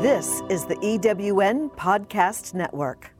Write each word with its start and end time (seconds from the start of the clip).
This 0.00 0.40
is 0.48 0.64
the 0.64 0.76
EWN 0.76 1.70
Podcast 1.76 2.54
Network. 2.54 3.10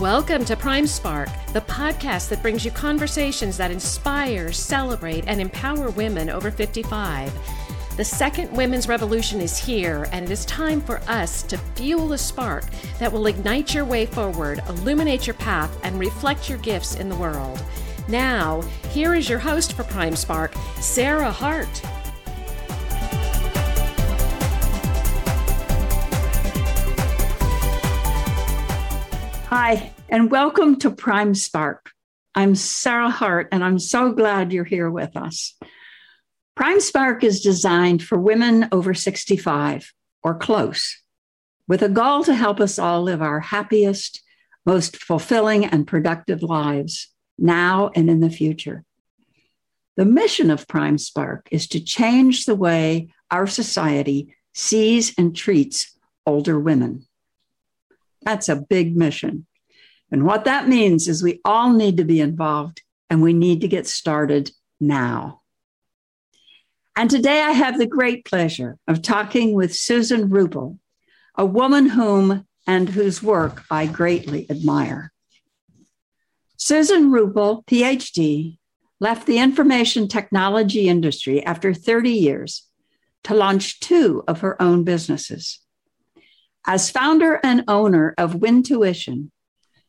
Welcome 0.00 0.46
to 0.46 0.56
Prime 0.56 0.86
Spark, 0.86 1.28
the 1.52 1.60
podcast 1.60 2.30
that 2.30 2.40
brings 2.40 2.64
you 2.64 2.70
conversations 2.70 3.58
that 3.58 3.70
inspire, 3.70 4.50
celebrate, 4.50 5.24
and 5.26 5.42
empower 5.42 5.90
women 5.90 6.30
over 6.30 6.50
55. 6.50 7.30
The 7.98 8.04
second 8.04 8.50
women's 8.56 8.88
revolution 8.88 9.42
is 9.42 9.58
here, 9.58 10.08
and 10.10 10.24
it 10.24 10.30
is 10.30 10.46
time 10.46 10.80
for 10.80 11.02
us 11.06 11.42
to 11.42 11.58
fuel 11.74 12.14
a 12.14 12.18
spark 12.18 12.64
that 12.98 13.12
will 13.12 13.26
ignite 13.26 13.74
your 13.74 13.84
way 13.84 14.06
forward, 14.06 14.62
illuminate 14.70 15.26
your 15.26 15.34
path, 15.34 15.78
and 15.82 16.00
reflect 16.00 16.48
your 16.48 16.56
gifts 16.58 16.94
in 16.94 17.10
the 17.10 17.16
world. 17.16 17.62
Now, 18.08 18.62
here 18.88 19.14
is 19.14 19.28
your 19.28 19.38
host 19.38 19.74
for 19.74 19.84
Prime 19.84 20.16
Spark, 20.16 20.54
Sarah 20.80 21.30
Hart. 21.30 21.68
Hi, 29.48 29.92
and 30.08 30.30
welcome 30.30 30.78
to 30.78 30.90
Prime 30.90 31.34
Spark. 31.34 31.90
I'm 32.34 32.54
Sarah 32.54 33.10
Hart, 33.10 33.48
and 33.52 33.62
I'm 33.62 33.78
so 33.78 34.12
glad 34.12 34.54
you're 34.54 34.64
here 34.64 34.90
with 34.90 35.14
us. 35.14 35.54
Prime 36.56 36.80
Spark 36.80 37.22
is 37.22 37.42
designed 37.42 38.02
for 38.02 38.18
women 38.18 38.68
over 38.72 38.94
65 38.94 39.92
or 40.22 40.34
close, 40.34 40.96
with 41.66 41.82
a 41.82 41.90
goal 41.90 42.24
to 42.24 42.34
help 42.34 42.58
us 42.58 42.78
all 42.78 43.02
live 43.02 43.20
our 43.20 43.40
happiest, 43.40 44.22
most 44.64 44.96
fulfilling, 44.96 45.66
and 45.66 45.86
productive 45.86 46.42
lives 46.42 47.08
now 47.38 47.90
and 47.94 48.10
in 48.10 48.20
the 48.20 48.30
future. 48.30 48.84
The 49.96 50.04
mission 50.04 50.50
of 50.50 50.68
Prime 50.68 50.98
Spark 50.98 51.48
is 51.50 51.66
to 51.68 51.80
change 51.80 52.44
the 52.44 52.54
way 52.54 53.12
our 53.30 53.46
society 53.46 54.34
sees 54.54 55.14
and 55.18 55.34
treats 55.34 55.96
older 56.26 56.58
women. 56.58 57.06
That's 58.22 58.48
a 58.48 58.56
big 58.56 58.96
mission. 58.96 59.46
And 60.10 60.24
what 60.24 60.44
that 60.44 60.68
means 60.68 61.08
is 61.08 61.22
we 61.22 61.40
all 61.44 61.72
need 61.72 61.96
to 61.98 62.04
be 62.04 62.20
involved 62.20 62.82
and 63.10 63.22
we 63.22 63.32
need 63.32 63.60
to 63.62 63.68
get 63.68 63.86
started 63.86 64.50
now. 64.80 65.42
And 66.96 67.08
today 67.08 67.40
I 67.40 67.52
have 67.52 67.78
the 67.78 67.86
great 67.86 68.24
pleasure 68.24 68.76
of 68.88 69.02
talking 69.02 69.54
with 69.54 69.74
Susan 69.74 70.28
Rueppel, 70.28 70.78
a 71.36 71.46
woman 71.46 71.86
whom 71.86 72.46
and 72.66 72.88
whose 72.88 73.22
work 73.22 73.62
I 73.70 73.86
greatly 73.86 74.50
admire. 74.50 75.12
Susan 76.60 77.12
Rueppel, 77.12 77.64
PhD, 77.66 78.58
left 78.98 79.28
the 79.28 79.38
information 79.38 80.08
technology 80.08 80.88
industry 80.88 81.40
after 81.46 81.72
30 81.72 82.10
years 82.10 82.64
to 83.22 83.32
launch 83.32 83.78
two 83.78 84.24
of 84.26 84.40
her 84.40 84.60
own 84.60 84.82
businesses. 84.82 85.60
As 86.66 86.90
founder 86.90 87.38
and 87.44 87.62
owner 87.68 88.12
of 88.18 88.34
WINtuition, 88.34 89.30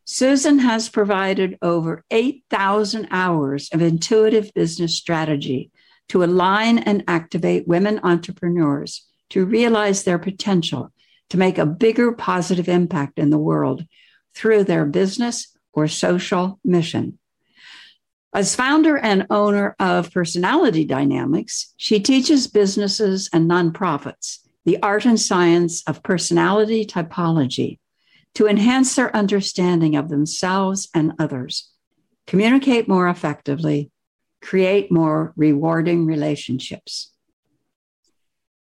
Susan 0.05 0.59
has 0.59 0.89
provided 0.89 1.57
over 1.63 2.03
8,000 2.11 3.07
hours 3.09 3.69
of 3.73 3.81
intuitive 3.81 4.53
business 4.53 4.95
strategy 4.95 5.71
to 6.09 6.23
align 6.23 6.77
and 6.77 7.03
activate 7.07 7.67
women 7.67 7.99
entrepreneurs 8.03 9.07
to 9.29 9.43
realize 9.43 10.03
their 10.03 10.19
potential 10.19 10.91
to 11.29 11.37
make 11.37 11.57
a 11.57 11.65
bigger 11.65 12.11
positive 12.11 12.69
impact 12.69 13.17
in 13.17 13.31
the 13.31 13.39
world 13.39 13.85
through 14.35 14.63
their 14.63 14.85
business 14.85 15.55
or 15.73 15.87
social 15.87 16.59
mission. 16.63 17.19
As 18.33 18.55
founder 18.55 18.97
and 18.97 19.25
owner 19.29 19.75
of 19.79 20.11
Personality 20.11 20.85
Dynamics, 20.85 21.73
she 21.77 21.99
teaches 21.99 22.47
businesses 22.47 23.29
and 23.33 23.49
nonprofits 23.49 24.39
the 24.65 24.81
art 24.83 25.05
and 25.05 25.19
science 25.19 25.81
of 25.87 26.03
personality 26.03 26.85
typology 26.85 27.79
to 28.35 28.45
enhance 28.45 28.95
their 28.95 29.15
understanding 29.15 29.95
of 29.95 30.09
themselves 30.09 30.89
and 30.93 31.13
others, 31.17 31.71
communicate 32.27 32.87
more 32.87 33.09
effectively, 33.09 33.89
create 34.41 34.91
more 34.91 35.33
rewarding 35.35 36.05
relationships. 36.05 37.11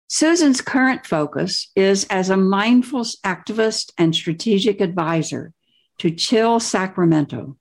Susan's 0.08 0.62
current 0.62 1.06
focus 1.06 1.70
is 1.76 2.06
as 2.10 2.30
a 2.30 2.38
mindful 2.38 3.04
activist 3.26 3.92
and 3.98 4.16
strategic 4.16 4.80
advisor 4.80 5.52
to 6.00 6.12
Chill 6.12 6.60
Sacramento, 6.60 7.58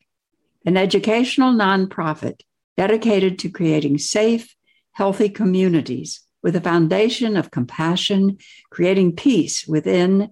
an 0.64 0.76
educational 0.76 1.52
nonprofit 1.52 2.40
dedicated 2.76 3.38
to 3.40 3.50
creating 3.50 3.98
safe, 3.98 4.54
healthy 4.92 5.28
communities 5.28 6.20
with 6.42 6.56
a 6.56 6.60
foundation 6.60 7.36
of 7.36 7.50
compassion, 7.50 8.38
creating 8.70 9.16
peace 9.16 9.66
within 9.66 10.30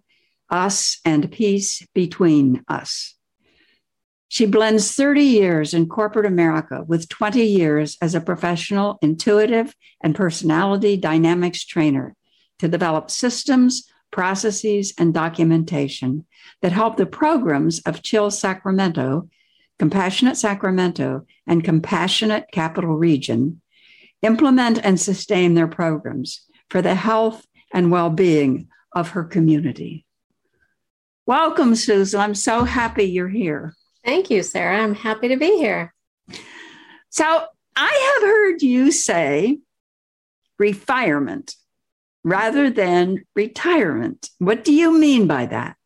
us 0.51 1.01
and 1.05 1.33
peace 1.33 1.87
between 1.95 2.63
us. 2.69 3.15
She 4.29 4.47
blends 4.47 4.93
30 4.93 5.23
years 5.23 5.75
in 5.75 5.89
corporate 5.89 6.27
America 6.27 6.85
with 6.87 7.09
20 7.09 7.45
years 7.45 7.97
as 8.03 8.15
a 8.15 8.21
professional 8.21 8.99
intuitive 9.01 9.75
and 10.03 10.15
personality 10.15 10.97
dynamics 10.97 11.65
trainer 11.65 12.17
to 12.59 12.69
develop 12.69 13.11
systems, 13.11 13.89
processes, 14.15 14.95
and 14.97 15.13
documentation 15.13 16.25
that 16.63 16.71
help 16.71 16.97
the 16.97 17.05
programs 17.05 17.81
of 17.81 18.01
Chill 18.01 18.31
Sacramento, 18.31 19.29
Compassionate 19.81 20.37
Sacramento, 20.37 21.27
and 21.49 21.65
Compassionate 21.65 22.47
Capital 22.53 22.95
Region 22.95 23.61
implement 24.23 24.79
and 24.85 25.01
sustain 25.01 25.55
their 25.55 25.67
programs 25.67 26.47
for 26.71 26.81
the 26.81 26.95
health 26.95 27.45
and 27.73 27.91
well 27.91 28.09
being 28.09 28.69
of 28.93 29.09
her 29.11 29.25
community. 29.25 30.07
Welcome, 31.27 31.75
Susan. 31.75 32.21
I'm 32.21 32.37
so 32.37 32.63
happy 32.63 33.05
you're 33.07 33.29
here. 33.29 33.75
Thank 34.05 34.31
you, 34.31 34.45
Sarah. 34.45 34.81
I'm 34.81 34.95
happy 34.95 35.27
to 35.27 35.37
be 35.37 35.57
here. 35.57 35.93
So, 37.09 37.47
I 37.75 38.13
have 38.15 38.29
heard 38.29 38.63
you 38.63 38.93
say 38.93 39.59
retirement 40.57 41.57
rather 42.25 42.71
than 42.71 43.25
refirement. 43.39 44.31
What 44.39 44.65
do 44.65 44.73
you 44.73 44.99
mean 44.99 45.27
by 45.27 45.47
that? 45.47 45.77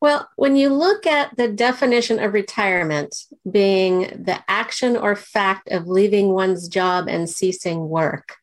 Well, 0.00 0.28
when 0.36 0.56
you 0.56 0.68
look 0.70 1.06
at 1.06 1.36
the 1.36 1.48
definition 1.48 2.18
of 2.18 2.34
retirement 2.34 3.14
being 3.50 4.00
the 4.24 4.38
action 4.48 4.96
or 4.96 5.16
fact 5.16 5.68
of 5.70 5.86
leaving 5.86 6.30
one's 6.30 6.68
job 6.68 7.08
and 7.08 7.28
ceasing 7.28 7.88
work, 7.88 8.36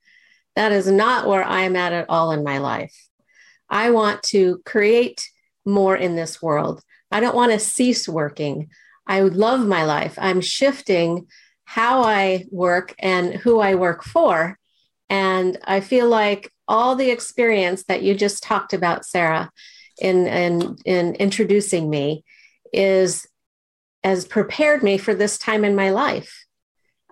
that 0.55 0.71
is 0.71 0.87
not 0.87 1.27
where 1.27 1.43
I'm 1.43 1.75
at 1.75 1.93
at 1.93 2.09
all 2.09 2.31
in 2.31 2.43
my 2.43 2.59
life. 2.59 2.95
I 3.69 3.91
want 3.91 4.23
to 4.23 4.61
create 4.65 5.27
more 5.65 5.95
in 5.95 6.15
this 6.15 6.41
world. 6.41 6.81
I 7.11 7.19
don't 7.19 7.35
want 7.35 7.51
to 7.51 7.59
cease 7.59 8.07
working. 8.07 8.69
I 9.07 9.21
love 9.21 9.65
my 9.65 9.83
life. 9.83 10.15
I'm 10.17 10.41
shifting 10.41 11.27
how 11.65 12.03
I 12.03 12.45
work 12.51 12.93
and 12.99 13.33
who 13.33 13.59
I 13.59 13.75
work 13.75 14.03
for. 14.03 14.57
And 15.09 15.57
I 15.63 15.79
feel 15.79 16.07
like 16.07 16.51
all 16.67 16.95
the 16.95 17.09
experience 17.09 17.83
that 17.85 18.03
you 18.03 18.15
just 18.15 18.43
talked 18.43 18.73
about, 18.73 19.05
Sarah, 19.05 19.51
in 19.99 20.27
in 20.27 20.77
in 20.85 21.15
introducing 21.15 21.89
me 21.89 22.23
is 22.71 23.27
has 24.03 24.25
prepared 24.25 24.83
me 24.83 24.97
for 24.97 25.13
this 25.13 25.37
time 25.37 25.63
in 25.63 25.75
my 25.75 25.91
life. 25.91 26.45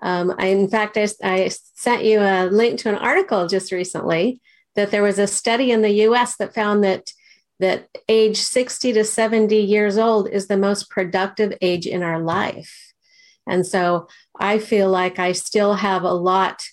Um, 0.01 0.33
I, 0.37 0.47
in 0.47 0.67
fact, 0.67 0.97
I, 0.97 1.07
I 1.23 1.49
sent 1.75 2.03
you 2.03 2.19
a 2.19 2.45
link 2.45 2.79
to 2.79 2.89
an 2.89 2.95
article 2.95 3.47
just 3.47 3.71
recently 3.71 4.41
that 4.75 4.91
there 4.91 5.03
was 5.03 5.19
a 5.19 5.27
study 5.27 5.71
in 5.71 5.81
the 5.81 5.91
U.S. 6.05 6.37
that 6.37 6.55
found 6.55 6.83
that 6.83 7.11
that 7.59 7.87
age 8.09 8.37
60 8.37 8.93
to 8.93 9.03
70 9.03 9.55
years 9.55 9.97
old 9.97 10.27
is 10.27 10.47
the 10.47 10.57
most 10.57 10.89
productive 10.89 11.55
age 11.61 11.85
in 11.85 12.01
our 12.01 12.19
life. 12.19 12.91
And 13.47 13.65
so 13.65 14.07
I 14.39 14.57
feel 14.57 14.89
like 14.89 15.19
I 15.19 15.33
still 15.33 15.75
have 15.75 16.03
a 16.03 16.13
lot 16.13 16.63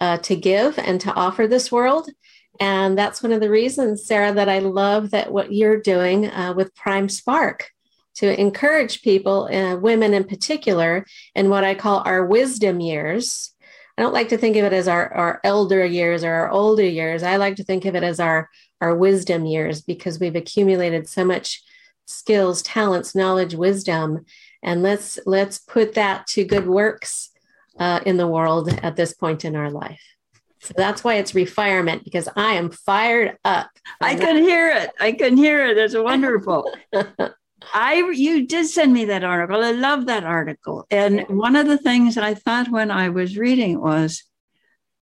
uh, 0.00 0.18
to 0.18 0.36
give 0.36 0.78
and 0.78 1.00
to 1.02 1.12
offer 1.12 1.46
this 1.46 1.70
world. 1.70 2.08
And 2.60 2.98
that's 2.98 3.22
one 3.22 3.32
of 3.32 3.40
the 3.40 3.50
reasons, 3.50 4.04
Sarah, 4.04 4.34
that 4.34 4.48
I 4.48 4.58
love 4.58 5.10
that 5.10 5.32
what 5.32 5.52
you're 5.52 5.80
doing 5.80 6.26
uh, 6.26 6.54
with 6.56 6.74
Prime 6.74 7.08
Spark 7.08 7.70
to 8.16 8.40
encourage 8.40 9.02
people, 9.02 9.48
uh, 9.52 9.76
women 9.76 10.12
in 10.12 10.24
particular, 10.24 11.06
in 11.36 11.50
what 11.50 11.62
I 11.62 11.74
call 11.74 12.02
our 12.04 12.26
wisdom 12.26 12.80
years. 12.80 13.54
I 13.96 14.02
don't 14.02 14.12
like 14.12 14.28
to 14.30 14.38
think 14.38 14.56
of 14.56 14.64
it 14.64 14.72
as 14.72 14.88
our, 14.88 15.12
our 15.14 15.40
elder 15.44 15.84
years 15.84 16.24
or 16.24 16.32
our 16.32 16.50
older 16.50 16.84
years. 16.84 17.22
I 17.22 17.36
like 17.36 17.56
to 17.56 17.64
think 17.64 17.84
of 17.84 17.94
it 17.94 18.02
as 18.02 18.18
our, 18.18 18.48
our 18.80 18.94
wisdom 18.94 19.46
years 19.46 19.82
because 19.82 20.18
we've 20.18 20.36
accumulated 20.36 21.08
so 21.08 21.24
much 21.24 21.62
skills, 22.06 22.62
talents, 22.62 23.14
knowledge, 23.14 23.54
wisdom. 23.54 24.24
And 24.62 24.82
let's 24.82 25.20
let's 25.24 25.58
put 25.58 25.94
that 25.94 26.26
to 26.28 26.44
good 26.44 26.66
works 26.66 27.30
uh, 27.78 28.00
in 28.04 28.16
the 28.16 28.26
world 28.26 28.68
at 28.82 28.96
this 28.96 29.14
point 29.14 29.44
in 29.44 29.54
our 29.54 29.70
life. 29.70 30.02
So 30.68 30.74
that's 30.76 31.02
why 31.02 31.14
it's 31.14 31.32
refirement 31.32 32.04
because 32.04 32.28
I 32.36 32.52
am 32.54 32.70
fired 32.70 33.38
up. 33.42 33.70
I 34.02 34.16
can 34.16 34.36
hear 34.36 34.70
it. 34.70 34.90
I 35.00 35.12
can 35.12 35.34
hear 35.34 35.64
it. 35.66 35.78
It's 35.78 35.96
wonderful. 35.96 36.70
I 37.72 38.10
you 38.12 38.46
did 38.46 38.66
send 38.66 38.92
me 38.92 39.06
that 39.06 39.24
article. 39.24 39.64
I 39.64 39.70
love 39.70 40.04
that 40.06 40.24
article. 40.24 40.86
And 40.90 41.22
one 41.28 41.56
of 41.56 41.66
the 41.66 41.78
things 41.78 42.18
I 42.18 42.34
thought 42.34 42.70
when 42.70 42.90
I 42.90 43.08
was 43.08 43.38
reading 43.38 43.80
was 43.80 44.24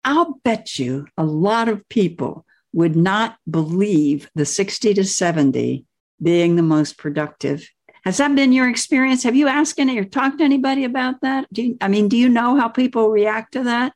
I'll 0.05 0.41
bet 0.43 0.79
you 0.79 1.07
a 1.19 1.25
lot 1.25 1.69
of 1.69 1.87
people 1.91 2.47
would 2.73 2.97
not 2.97 3.37
believe 3.49 4.31
the 4.35 4.47
60 4.47 4.95
to 4.95 5.05
70 5.05 5.85
being 6.23 6.57
the 6.57 6.63
most 6.63 6.97
productive. 6.97 7.69
Has 8.07 8.17
that 8.17 8.35
been 8.35 8.53
your 8.53 8.71
experience? 8.71 9.23
Have 9.25 9.37
you 9.37 9.49
asked 9.49 9.79
any 9.79 9.99
or 9.99 10.05
talked 10.05 10.39
to 10.39 10.45
anybody 10.45 10.85
about 10.85 11.21
that? 11.21 11.47
Do 11.53 11.63
you, 11.63 11.77
I 11.83 11.89
mean, 11.89 12.09
do 12.09 12.17
you 12.17 12.31
know 12.31 12.57
how 12.57 12.69
people 12.69 13.11
react 13.11 13.53
to 13.53 13.65
that? 13.65 13.93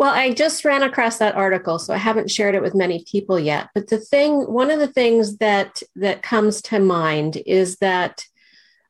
Well, 0.00 0.14
I 0.14 0.32
just 0.32 0.64
ran 0.64 0.82
across 0.82 1.18
that 1.18 1.34
article, 1.34 1.78
so 1.78 1.92
I 1.92 1.98
haven't 1.98 2.30
shared 2.30 2.54
it 2.54 2.62
with 2.62 2.74
many 2.74 3.04
people 3.04 3.38
yet. 3.38 3.68
But 3.74 3.88
the 3.88 3.98
thing, 3.98 4.50
one 4.50 4.70
of 4.70 4.78
the 4.78 4.88
things 4.88 5.36
that 5.36 5.82
that 5.94 6.22
comes 6.22 6.62
to 6.62 6.78
mind 6.78 7.36
is 7.44 7.76
that 7.80 8.24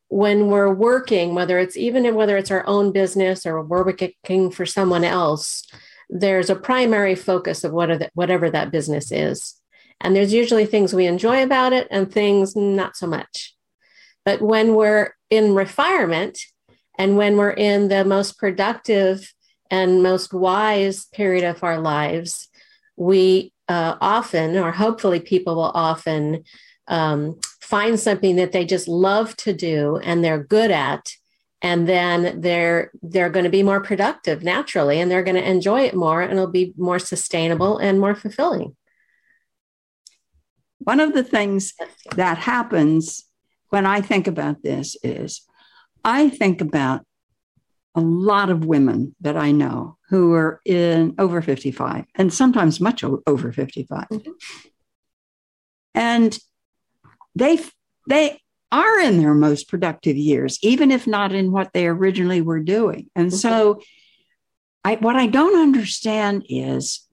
when 0.07 0.47
we're 0.47 0.73
working, 0.73 1.35
whether 1.35 1.59
it's 1.59 1.77
even 1.77 2.15
whether 2.15 2.37
it's 2.37 2.53
our 2.53 2.65
own 2.65 2.93
business 2.93 3.45
or 3.45 3.61
we're 3.61 3.83
working 3.83 4.53
for 4.53 4.65
someone 4.65 5.03
else, 5.03 5.67
there's 6.09 6.49
a 6.49 6.55
primary 6.55 7.17
focus 7.17 7.65
of 7.65 7.73
what 7.73 7.89
the, 7.89 8.09
whatever 8.15 8.49
that 8.49 8.71
business 8.71 9.11
is, 9.11 9.61
and 10.01 10.15
there's 10.15 10.33
usually 10.33 10.65
things 10.65 10.95
we 10.95 11.07
enjoy 11.07 11.43
about 11.43 11.73
it 11.73 11.89
and 11.91 12.13
things 12.13 12.55
not 12.55 12.97
so 12.97 13.09
much. 13.09 13.57
But 14.25 14.41
when 14.41 14.77
we're 14.77 15.17
in 15.29 15.57
retirement 15.57 16.39
and 16.97 17.17
when 17.17 17.37
we're 17.37 17.51
in 17.51 17.89
the 17.89 18.05
most 18.05 18.39
productive 18.39 19.35
and 19.71 20.03
most 20.03 20.33
wise 20.33 21.07
period 21.07 21.45
of 21.45 21.63
our 21.63 21.79
lives, 21.79 22.49
we 22.97 23.53
uh, 23.69 23.97
often, 24.01 24.57
or 24.57 24.73
hopefully, 24.73 25.21
people 25.21 25.55
will 25.57 25.73
often 25.75 26.45
um, 26.89 27.39
find 27.61 27.99
something 27.99 28.37
that 28.37 28.53
they 28.53 28.65
just 28.65 28.89
love 28.89 29.37
to 29.37 29.53
do 29.53 29.97
and 29.99 30.25
they're 30.25 30.43
good 30.43 30.71
at 30.71 31.13
and 31.63 31.89
then 31.89 32.41
they're 32.41 32.91
they're 33.03 33.31
going 33.31 33.45
to 33.45 33.51
be 33.51 33.63
more 33.63 33.81
productive 33.81 34.43
naturally 34.43 34.99
and 34.99 35.11
they're 35.11 35.23
going 35.23 35.37
to 35.37 35.49
enjoy 35.49 35.83
it 35.83 35.95
more 35.95 36.21
and 36.23 36.33
it'll 36.33 36.51
be 36.51 36.73
more 36.77 36.99
sustainable 36.99 37.79
and 37.79 38.01
more 38.01 38.15
fulfilling. 38.15 38.77
One 40.79 40.99
of 40.99 41.13
the 41.13 41.23
things 41.23 41.75
that 42.17 42.39
happens 42.39 43.31
when 43.71 43.87
i 43.87 44.01
think 44.01 44.27
about 44.27 44.63
this 44.63 44.97
is 45.03 45.43
i 46.05 46.29
think 46.29 46.61
about 46.61 47.07
a 47.95 48.01
lot 48.01 48.51
of 48.51 48.65
women 48.65 49.15
that 49.21 49.37
I 49.37 49.53
know 49.53 49.97
who 50.09 50.33
are 50.35 50.61
in 50.65 51.15
over 51.19 51.43
55 51.43 52.05
and 52.15 52.33
sometimes 52.33 52.81
much 52.81 53.05
over 53.05 53.53
55. 53.53 54.07
Mm-hmm. 54.09 54.31
And 55.95 56.39
they 57.35 57.59
they 58.09 58.41
are 58.73 59.01
in 59.01 59.19
their 59.19 59.35
most 59.35 59.69
productive 59.69 60.17
years, 60.17 60.59
even 60.63 60.91
if 60.91 61.07
not 61.07 61.33
in 61.33 61.51
what 61.51 61.73
they 61.73 61.87
originally 61.87 62.41
were 62.41 62.61
doing. 62.61 63.11
And 63.17 63.29
mm-hmm. 63.29 63.37
so 63.37 63.81
I 64.85 64.97
what 64.97 65.17
I 65.17 65.27
don't 65.27 65.61
understand 65.61 66.47
is 66.49 67.07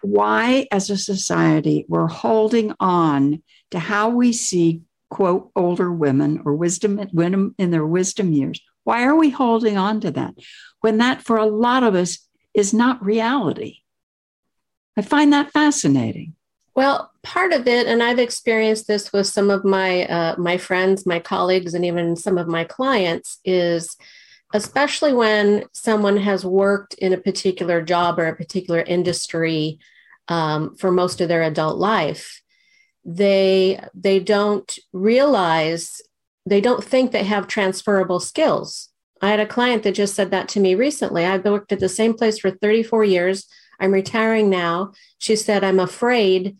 why 0.00 0.66
as 0.72 0.90
a 0.90 0.96
society 0.96 1.84
we're 1.88 2.08
holding 2.08 2.74
on 2.80 3.42
to 3.70 3.78
how 3.78 4.08
we 4.08 4.32
see 4.32 4.82
quote 5.10 5.50
older 5.54 5.92
women 5.92 6.42
or 6.44 6.54
wisdom 6.54 7.00
women 7.12 7.54
in 7.58 7.70
their 7.70 7.86
wisdom 7.86 8.32
years 8.32 8.60
why 8.88 9.04
are 9.04 9.16
we 9.16 9.28
holding 9.28 9.76
on 9.76 10.00
to 10.00 10.10
that 10.10 10.32
when 10.80 10.96
that, 10.96 11.20
for 11.20 11.36
a 11.36 11.44
lot 11.44 11.82
of 11.82 11.94
us, 11.94 12.26
is 12.54 12.72
not 12.72 13.04
reality? 13.04 13.80
I 14.96 15.02
find 15.02 15.30
that 15.34 15.52
fascinating. 15.52 16.36
Well, 16.74 17.12
part 17.22 17.52
of 17.52 17.68
it, 17.68 17.86
and 17.86 18.02
I've 18.02 18.18
experienced 18.18 18.86
this 18.86 19.12
with 19.12 19.26
some 19.26 19.50
of 19.50 19.62
my 19.62 20.06
uh, 20.06 20.36
my 20.38 20.56
friends, 20.56 21.04
my 21.04 21.18
colleagues, 21.18 21.74
and 21.74 21.84
even 21.84 22.16
some 22.16 22.38
of 22.38 22.48
my 22.48 22.64
clients, 22.64 23.40
is 23.44 23.94
especially 24.54 25.12
when 25.12 25.66
someone 25.74 26.16
has 26.16 26.46
worked 26.46 26.94
in 26.94 27.12
a 27.12 27.18
particular 27.18 27.82
job 27.82 28.18
or 28.18 28.28
a 28.28 28.36
particular 28.36 28.80
industry 28.80 29.78
um, 30.28 30.74
for 30.76 30.90
most 30.90 31.20
of 31.20 31.28
their 31.28 31.42
adult 31.42 31.76
life, 31.76 32.40
they 33.04 33.84
they 33.92 34.18
don't 34.18 34.78
realize 34.94 36.00
they 36.48 36.60
don't 36.60 36.84
think 36.84 37.12
they 37.12 37.24
have 37.24 37.46
transferable 37.46 38.20
skills. 38.20 38.90
I 39.20 39.30
had 39.30 39.40
a 39.40 39.46
client 39.46 39.82
that 39.82 39.94
just 39.94 40.14
said 40.14 40.30
that 40.30 40.48
to 40.50 40.60
me 40.60 40.74
recently. 40.74 41.24
I've 41.24 41.44
worked 41.44 41.72
at 41.72 41.80
the 41.80 41.88
same 41.88 42.14
place 42.14 42.38
for 42.38 42.50
34 42.50 43.04
years. 43.04 43.46
I'm 43.80 43.92
retiring 43.92 44.48
now. 44.48 44.92
She 45.18 45.36
said, 45.36 45.64
I'm 45.64 45.80
afraid 45.80 46.56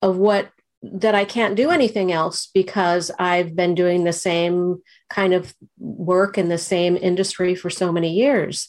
of 0.00 0.16
what 0.16 0.50
that 0.82 1.14
I 1.14 1.24
can't 1.24 1.56
do 1.56 1.70
anything 1.70 2.12
else 2.12 2.48
because 2.54 3.10
I've 3.18 3.56
been 3.56 3.74
doing 3.74 4.04
the 4.04 4.12
same 4.12 4.80
kind 5.10 5.34
of 5.34 5.54
work 5.76 6.38
in 6.38 6.48
the 6.48 6.58
same 6.58 6.96
industry 6.96 7.56
for 7.56 7.68
so 7.68 7.90
many 7.90 8.12
years. 8.12 8.68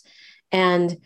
And 0.51 0.98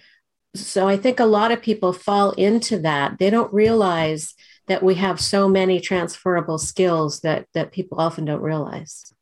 so 0.56 0.88
I 0.88 0.96
think 0.96 1.20
a 1.20 1.26
lot 1.26 1.52
of 1.52 1.62
people 1.62 1.92
fall 1.92 2.32
into 2.32 2.80
that. 2.80 3.18
They 3.20 3.30
don't 3.30 3.54
realize 3.54 4.34
that 4.68 4.82
we 4.82 4.96
have 4.96 5.20
so 5.20 5.50
many 5.50 5.82
transferable 5.82 6.58
skills 6.58 7.20
that 7.20 7.48
that 7.54 7.74
people 7.74 8.00
often 8.00 8.26
don't 8.26 8.42
realize. 8.42 9.13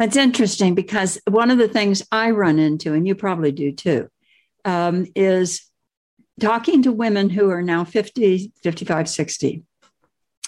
That's 0.00 0.16
interesting 0.16 0.74
because 0.74 1.20
one 1.28 1.50
of 1.50 1.58
the 1.58 1.68
things 1.68 2.02
I 2.10 2.30
run 2.30 2.58
into, 2.58 2.94
and 2.94 3.06
you 3.06 3.14
probably 3.14 3.52
do 3.52 3.70
too, 3.70 4.08
um, 4.64 5.06
is 5.14 5.62
talking 6.40 6.82
to 6.84 6.90
women 6.90 7.28
who 7.28 7.50
are 7.50 7.60
now 7.60 7.84
50, 7.84 8.50
55, 8.62 9.08
60. 9.10 9.62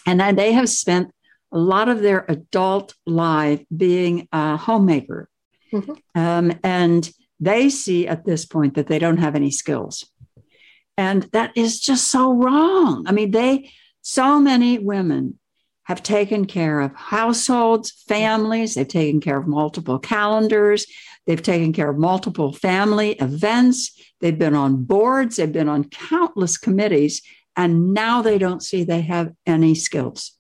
And 0.07 0.39
they 0.39 0.53
have 0.55 0.71
spent 0.71 1.13
a 1.53 1.59
lot 1.59 1.91
of 1.91 2.01
their 2.01 2.25
adult 2.31 2.95
life 3.05 3.63
being 3.77 4.27
a 4.33 4.57
homemaker. 4.57 5.29
Mm-hmm. 5.71 5.93
Um, 6.19 6.59
and 6.65 7.11
they 7.39 7.69
see 7.69 8.09
at 8.09 8.25
this 8.25 8.47
point 8.47 8.75
that 8.77 8.87
they 8.87 8.99
don't 8.99 9.19
have 9.19 9.37
any 9.37 9.51
skills. 9.51 10.11
And 10.97 11.25
that 11.33 11.53
is 11.59 11.79
just 11.79 12.09
so 12.09 12.33
wrong. 12.33 13.05
I 13.07 13.13
mean, 13.13 13.33
they, 13.33 13.71
so 14.01 14.41
many 14.41 14.79
women 14.79 15.39
have 15.85 16.03
taken 16.03 16.45
care 16.47 16.81
of 16.81 16.95
households, 16.95 17.91
families, 18.09 18.75
they've 18.75 18.87
taken 18.87 19.21
care 19.21 19.39
of 19.39 19.47
multiple 19.47 19.99
calendars, 19.99 20.87
they've 21.27 21.43
taken 21.43 21.73
care 21.73 21.91
of 21.91 21.99
multiple 21.99 22.53
family 22.53 23.13
events, 23.13 24.01
they've 24.21 24.39
been 24.39 24.55
on 24.55 24.85
boards, 24.85 25.37
they've 25.37 25.53
been 25.53 25.69
on 25.69 25.85
countless 25.85 26.57
committees, 26.57 27.23
and 27.57 27.93
now 27.93 28.23
they 28.23 28.39
don't 28.39 28.63
see 28.63 28.85
they 28.85 29.03
have 29.03 29.33
any 29.47 29.75
skills. 29.75 30.33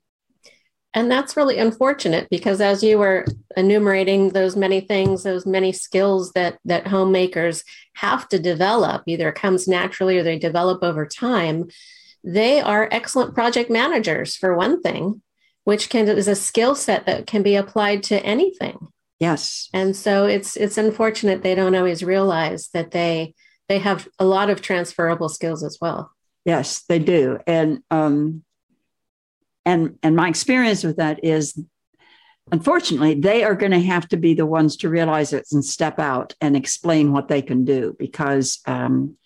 And 0.94 1.10
that's 1.10 1.38
really 1.38 1.58
unfortunate 1.58 2.28
because 2.30 2.60
as 2.60 2.82
you 2.82 2.98
were 2.98 3.24
enumerating 3.56 4.28
those 4.28 4.56
many 4.56 4.80
things, 4.82 5.22
those 5.22 5.46
many 5.46 5.72
skills 5.72 6.32
that 6.32 6.58
that 6.66 6.86
homemakers 6.86 7.64
have 7.94 8.28
to 8.28 8.38
develop, 8.38 9.02
either 9.06 9.30
it 9.30 9.34
comes 9.34 9.66
naturally 9.66 10.18
or 10.18 10.22
they 10.22 10.38
develop 10.38 10.82
over 10.82 11.06
time, 11.06 11.68
they 12.22 12.60
are 12.60 12.88
excellent 12.92 13.34
project 13.34 13.70
managers 13.70 14.36
for 14.36 14.54
one 14.54 14.82
thing 14.82 15.22
which 15.64 15.88
can 15.88 16.08
is 16.08 16.28
a 16.28 16.34
skill 16.34 16.74
set 16.74 17.06
that 17.06 17.26
can 17.26 17.42
be 17.42 17.54
applied 17.54 18.02
to 18.04 18.22
anything. 18.24 18.88
Yes. 19.18 19.68
And 19.72 19.94
so 19.96 20.26
it's 20.26 20.56
it's 20.56 20.78
unfortunate 20.78 21.42
they 21.42 21.54
don't 21.54 21.76
always 21.76 22.02
realize 22.02 22.68
that 22.74 22.90
they 22.90 23.34
they 23.68 23.78
have 23.78 24.08
a 24.18 24.24
lot 24.24 24.50
of 24.50 24.60
transferable 24.60 25.28
skills 25.28 25.62
as 25.62 25.78
well. 25.80 26.10
Yes, 26.44 26.82
they 26.88 26.98
do. 26.98 27.38
And 27.46 27.82
um 27.90 28.42
and 29.64 29.98
and 30.02 30.16
my 30.16 30.28
experience 30.28 30.82
with 30.82 30.96
that 30.96 31.24
is 31.24 31.56
unfortunately 32.50 33.14
they 33.14 33.44
are 33.44 33.54
going 33.54 33.72
to 33.72 33.80
have 33.80 34.08
to 34.08 34.16
be 34.16 34.34
the 34.34 34.46
ones 34.46 34.76
to 34.78 34.88
realize 34.88 35.32
it 35.32 35.46
and 35.52 35.64
step 35.64 36.00
out 36.00 36.34
and 36.40 36.56
explain 36.56 37.12
what 37.12 37.28
they 37.28 37.42
can 37.42 37.64
do 37.64 37.94
because 37.98 38.60
um, 38.66 39.16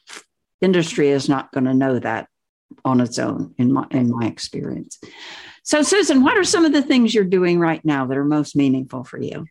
industry 0.61 1.09
is 1.09 1.29
not 1.29 1.51
going 1.53 1.65
to 1.65 1.75
know 1.75 1.99
that 1.99 2.29
on 2.85 3.01
its 3.01 3.19
own 3.19 3.55
in 3.59 3.73
my 3.73 3.87
in 3.91 4.11
my 4.11 4.27
experience 4.27 4.99
so, 5.67 5.83
Susan, 5.83 6.23
what 6.23 6.37
are 6.37 6.45
some 6.45 6.65
of 6.65 6.73
the 6.73 6.81
things 6.81 7.13
you're 7.13 7.25
doing 7.25 7.59
right 7.59 7.85
now 7.85 8.07
that 8.07 8.17
are 8.17 8.25
most 8.25 8.55
meaningful 8.55 9.03
for 9.03 9.21
you? 9.21 9.47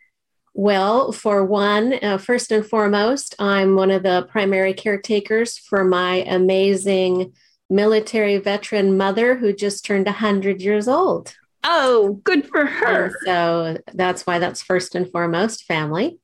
Well, 0.53 1.11
for 1.11 1.43
one, 1.43 1.99
uh, 2.01 2.17
first 2.19 2.53
and 2.53 2.65
foremost, 2.65 3.35
I'm 3.37 3.75
one 3.75 3.91
of 3.91 4.03
the 4.03 4.25
primary 4.31 4.73
caretakers 4.73 5.57
for 5.57 5.83
my 5.83 6.23
amazing 6.25 7.33
military 7.69 8.37
veteran 8.37 8.95
mother 8.95 9.35
who 9.35 9.51
just 9.51 9.83
turned 9.83 10.05
100 10.05 10.61
years 10.61 10.87
old. 10.87 11.35
Oh, 11.65 12.21
good 12.23 12.47
for 12.47 12.65
her. 12.65 13.07
And 13.07 13.15
so 13.25 13.77
that's 13.93 14.25
why 14.25 14.39
that's 14.39 14.61
first 14.61 14.95
and 14.95 15.11
foremost 15.11 15.65
family. 15.65 16.19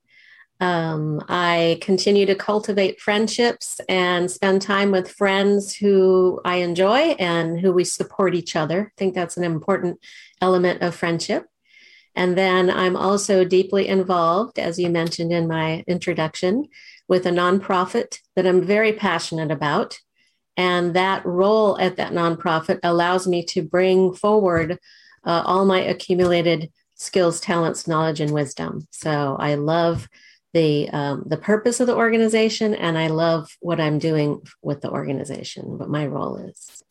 Um, 0.62 1.24
I 1.28 1.80
continue 1.82 2.28
to 2.28 2.36
cultivate 2.36 3.02
friendships 3.02 3.82
and 3.90 4.30
spend 4.30 4.62
time 4.62 4.92
with 4.92 5.12
friends 5.12 5.76
who 5.76 6.40
I 6.46 6.58
enjoy 6.58 7.16
and 7.18 7.60
who 7.60 7.74
we 7.74 7.84
support 7.84 8.36
each 8.36 8.56
other. 8.56 8.94
I 8.96 8.96
think 8.96 9.16
that's 9.16 9.38
an 9.38 9.44
important 9.44 10.00
element 10.40 10.84
of 10.84 10.94
friendship. 10.94 11.48
And 12.16 12.38
then 12.38 12.70
I'm 12.70 12.96
also 12.96 13.44
deeply 13.44 13.88
involved, 13.88 14.60
as 14.60 14.78
you 14.78 14.92
mentioned 14.92 15.34
in 15.34 15.48
my 15.48 15.84
introduction, 15.88 16.68
with 17.08 17.26
a 17.26 17.32
nonprofit 17.32 18.20
that 18.36 18.46
I'm 18.46 18.62
very 18.62 18.94
passionate 18.94 19.50
about. 19.50 20.00
And 20.58 20.94
that 20.96 21.26
role 21.26 21.80
at 21.80 21.96
that 21.96 22.12
nonprofit 22.12 22.80
allows 22.84 23.26
me 23.26 23.44
to 23.46 23.64
bring 23.64 24.14
forward 24.14 24.78
uh, 25.26 25.42
all 25.44 25.66
my 25.66 25.80
accumulated 25.80 26.72
skills, 26.94 27.40
talents, 27.40 27.88
knowledge, 27.88 28.20
and 28.20 28.32
wisdom. 28.32 28.88
So 28.92 29.36
I 29.40 29.56
love 29.56 30.08
the 30.54 30.90
um, 30.90 31.24
the 31.26 31.38
purpose 31.38 31.80
of 31.80 31.88
the 31.88 31.96
organization, 31.96 32.74
and 32.74 32.98
I 32.98 33.08
love 33.08 33.50
what 33.60 33.80
I'm 33.80 34.00
doing 34.00 34.42
with 34.62 34.82
the 34.82 34.90
organization. 34.90 35.78
What 35.78 35.90
my 35.90 36.06
role 36.06 36.38
is. 36.38 36.84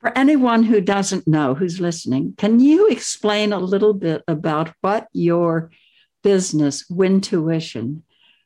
For 0.00 0.16
anyone 0.16 0.62
who 0.62 0.80
doesn't 0.80 1.26
know, 1.26 1.54
who's 1.54 1.80
listening, 1.80 2.34
can 2.38 2.60
you 2.60 2.88
explain 2.88 3.52
a 3.52 3.58
little 3.58 3.94
bit 3.94 4.22
about 4.28 4.72
what 4.80 5.08
your 5.12 5.70
business, 6.22 6.84
WINtuition, 6.88 8.02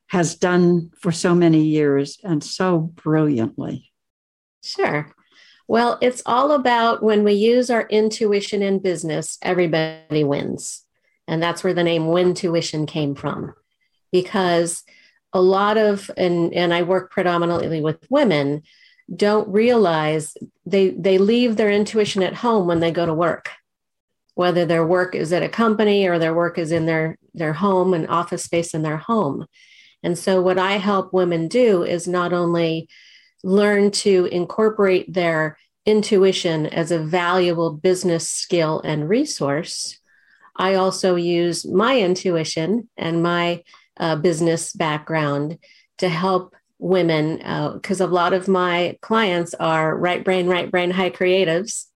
has 0.08 0.34
done 0.34 0.90
for 0.98 1.12
so 1.12 1.34
many 1.34 1.64
years 1.64 2.18
and 2.24 2.42
so 2.42 2.78
brilliantly? 2.78 3.92
Sure. 4.62 5.12
Well, 5.68 5.98
it's 6.02 6.22
all 6.26 6.52
about 6.52 7.02
when 7.02 7.24
we 7.24 7.32
use 7.34 7.70
our 7.70 7.86
intuition 7.88 8.62
in 8.62 8.78
business, 8.78 9.38
everybody 9.42 10.24
wins. 10.24 10.81
And 11.32 11.42
that's 11.42 11.64
where 11.64 11.72
the 11.72 11.82
name 11.82 12.02
WINtuition 12.02 12.86
came 12.86 13.14
from. 13.14 13.54
Because 14.12 14.84
a 15.32 15.40
lot 15.40 15.78
of, 15.78 16.10
and, 16.18 16.52
and 16.52 16.74
I 16.74 16.82
work 16.82 17.10
predominantly 17.10 17.80
with 17.80 18.06
women, 18.10 18.62
don't 19.14 19.48
realize 19.48 20.36
they 20.64 20.90
they 20.90 21.18
leave 21.18 21.56
their 21.56 21.70
intuition 21.70 22.22
at 22.22 22.34
home 22.34 22.66
when 22.66 22.80
they 22.80 22.90
go 22.90 23.04
to 23.04 23.12
work 23.12 23.50
whether 24.34 24.64
their 24.64 24.86
work 24.86 25.14
is 25.14 25.32
at 25.32 25.42
a 25.42 25.48
company 25.48 26.06
or 26.06 26.18
their 26.18 26.34
work 26.34 26.58
is 26.58 26.72
in 26.72 26.86
their 26.86 27.18
their 27.34 27.52
home 27.52 27.94
and 27.94 28.08
office 28.08 28.44
space 28.44 28.74
in 28.74 28.82
their 28.82 28.96
home 28.96 29.46
and 30.02 30.16
so 30.16 30.40
what 30.40 30.58
i 30.58 30.72
help 30.72 31.12
women 31.12 31.48
do 31.48 31.82
is 31.82 32.06
not 32.08 32.32
only 32.32 32.88
learn 33.42 33.90
to 33.90 34.26
incorporate 34.26 35.12
their 35.12 35.58
intuition 35.84 36.66
as 36.66 36.90
a 36.90 36.98
valuable 36.98 37.72
business 37.72 38.28
skill 38.28 38.80
and 38.84 39.08
resource 39.08 39.98
i 40.56 40.74
also 40.74 41.16
use 41.16 41.66
my 41.66 41.98
intuition 41.98 42.88
and 42.96 43.22
my 43.22 43.62
uh, 43.98 44.16
business 44.16 44.72
background 44.72 45.58
to 45.98 46.08
help 46.08 46.54
women 46.82 47.36
because 47.74 48.00
uh, 48.00 48.06
a 48.06 48.08
lot 48.08 48.32
of 48.32 48.48
my 48.48 48.98
clients 49.00 49.54
are 49.54 49.96
right 49.96 50.24
brain, 50.24 50.48
right 50.48 50.70
brain, 50.70 50.90
high 50.90 51.10
creatives. 51.10 51.86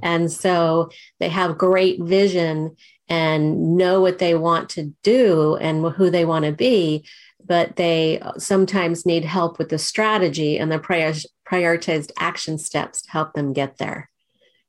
And 0.00 0.30
so 0.30 0.90
they 1.18 1.28
have 1.28 1.58
great 1.58 2.00
vision 2.00 2.76
and 3.08 3.76
know 3.76 4.00
what 4.00 4.18
they 4.18 4.34
want 4.34 4.70
to 4.70 4.94
do 5.02 5.56
and 5.56 5.84
who 5.94 6.10
they 6.10 6.24
want 6.24 6.44
to 6.44 6.52
be, 6.52 7.04
but 7.44 7.74
they 7.76 8.22
sometimes 8.36 9.04
need 9.04 9.24
help 9.24 9.58
with 9.58 9.70
the 9.70 9.78
strategy 9.78 10.58
and 10.58 10.70
the 10.70 10.78
prior, 10.78 11.14
prioritized 11.50 12.12
action 12.16 12.58
steps 12.58 13.02
to 13.02 13.10
help 13.10 13.32
them 13.32 13.52
get 13.52 13.78
there. 13.78 14.08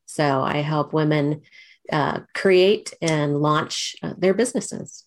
So 0.06 0.42
I 0.42 0.58
help 0.58 0.94
women 0.94 1.42
uh, 1.92 2.22
create 2.34 2.94
and 3.02 3.38
launch 3.38 3.96
uh, 4.04 4.14
their 4.18 4.34
businesses. 4.34 5.06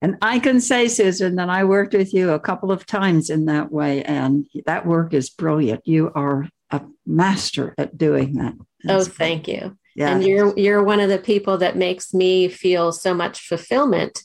And 0.00 0.16
I 0.22 0.38
can 0.38 0.60
say, 0.60 0.86
Susan, 0.86 1.36
that 1.36 1.48
I 1.48 1.64
worked 1.64 1.94
with 1.94 2.14
you 2.14 2.30
a 2.30 2.38
couple 2.38 2.70
of 2.70 2.86
times 2.86 3.30
in 3.30 3.46
that 3.46 3.72
way, 3.72 4.02
and 4.04 4.46
that 4.66 4.86
work 4.86 5.12
is 5.12 5.28
brilliant. 5.28 5.86
You 5.86 6.12
are 6.14 6.48
a 6.70 6.82
master 7.04 7.74
at 7.76 7.98
doing 7.98 8.34
that. 8.34 8.54
That's 8.84 9.08
oh, 9.08 9.10
thank 9.10 9.48
you. 9.48 9.76
Yeah. 9.96 10.14
And 10.14 10.24
you're 10.24 10.56
you're 10.56 10.84
one 10.84 11.00
of 11.00 11.08
the 11.08 11.18
people 11.18 11.58
that 11.58 11.76
makes 11.76 12.14
me 12.14 12.48
feel 12.48 12.92
so 12.92 13.12
much 13.12 13.40
fulfillment 13.40 14.22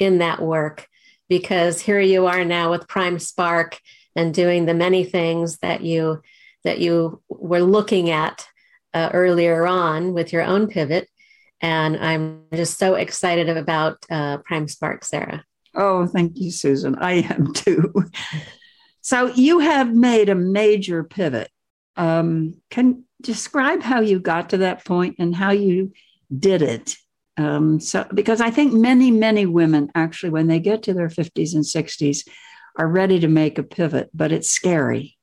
in 0.00 0.18
that 0.18 0.42
work 0.42 0.88
because 1.28 1.80
here 1.80 2.00
you 2.00 2.26
are 2.26 2.44
now 2.44 2.70
with 2.70 2.88
Prime 2.88 3.20
Spark 3.20 3.78
and 4.16 4.34
doing 4.34 4.66
the 4.66 4.74
many 4.74 5.04
things 5.04 5.58
that 5.58 5.82
you 5.82 6.22
that 6.64 6.80
you 6.80 7.22
were 7.28 7.62
looking 7.62 8.10
at 8.10 8.48
uh, 8.94 9.10
earlier 9.12 9.66
on 9.66 10.14
with 10.14 10.32
your 10.32 10.42
own 10.42 10.68
pivot 10.68 11.08
and 11.62 11.96
I'm 11.96 12.42
just 12.52 12.78
so 12.78 12.94
excited 12.94 13.48
about 13.48 14.04
uh, 14.10 14.38
Prime 14.38 14.66
Spark, 14.66 15.04
Sarah. 15.04 15.44
Oh, 15.74 16.06
thank 16.06 16.32
you, 16.34 16.50
Susan. 16.50 16.96
I 16.96 17.22
am 17.30 17.52
too. 17.54 17.94
so 19.00 19.28
you 19.28 19.60
have 19.60 19.94
made 19.94 20.28
a 20.28 20.34
major 20.34 21.04
pivot. 21.04 21.48
Um, 21.96 22.60
can 22.70 23.04
describe 23.20 23.82
how 23.82 24.00
you 24.00 24.18
got 24.18 24.50
to 24.50 24.58
that 24.58 24.84
point 24.84 25.16
and 25.18 25.34
how 25.34 25.52
you 25.52 25.92
did 26.36 26.62
it. 26.62 26.96
Um, 27.36 27.78
so, 27.80 28.06
because 28.12 28.40
I 28.40 28.50
think 28.50 28.72
many, 28.72 29.10
many 29.10 29.46
women 29.46 29.90
actually, 29.94 30.30
when 30.30 30.48
they 30.48 30.58
get 30.58 30.82
to 30.84 30.94
their 30.94 31.08
50s 31.08 31.54
and 31.54 31.64
60s, 31.64 32.28
are 32.76 32.88
ready 32.88 33.20
to 33.20 33.28
make 33.28 33.58
a 33.58 33.62
pivot, 33.62 34.10
but 34.12 34.32
it's 34.32 34.48
scary. 34.48 35.16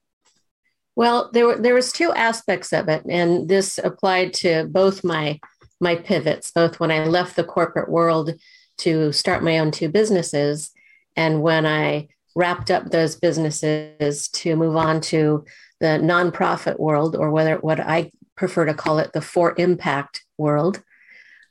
Well, 0.99 1.29
there 1.31 1.47
were 1.47 1.57
there 1.57 1.75
was 1.75 1.93
two 1.93 2.11
aspects 2.11 2.73
of 2.73 2.89
it, 2.89 3.05
and 3.07 3.47
this 3.47 3.77
applied 3.81 4.33
to 4.43 4.65
both 4.65 5.01
my 5.01 5.39
my 5.79 5.95
pivots, 5.95 6.51
both 6.51 6.81
when 6.81 6.91
I 6.91 7.05
left 7.05 7.37
the 7.37 7.45
corporate 7.45 7.89
world 7.89 8.33
to 8.79 9.13
start 9.13 9.41
my 9.41 9.59
own 9.59 9.71
two 9.71 9.87
businesses 9.87 10.71
and 11.15 11.41
when 11.41 11.65
I 11.65 12.09
wrapped 12.35 12.69
up 12.69 12.89
those 12.89 13.15
businesses 13.15 14.27
to 14.27 14.57
move 14.57 14.75
on 14.75 14.99
to 15.13 15.45
the 15.79 16.01
nonprofit 16.03 16.77
world, 16.77 17.15
or 17.15 17.31
whether 17.31 17.55
what 17.59 17.79
I 17.79 18.11
prefer 18.35 18.65
to 18.65 18.73
call 18.73 18.99
it 18.99 19.13
the 19.13 19.21
for 19.21 19.55
impact 19.57 20.25
world, 20.37 20.83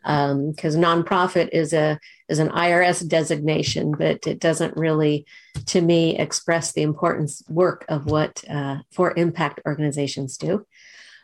because 0.02 0.76
um, 0.76 0.83
nonprofit 0.83 1.49
is 1.55 1.73
a 1.73 1.99
is 2.28 2.38
an 2.38 2.50
IRS 2.50 3.06
designation, 3.08 3.92
but 3.92 4.26
it 4.26 4.38
doesn't 4.38 4.76
really, 4.76 5.26
to 5.66 5.80
me, 5.80 6.18
express 6.18 6.73
the 6.73 6.82
importance 6.82 7.42
work 7.49 7.85
of 7.88 8.06
what 8.06 8.44
uh, 8.49 8.78
for 8.92 9.14
impact 9.16 9.61
organizations 9.66 10.37
do. 10.37 10.66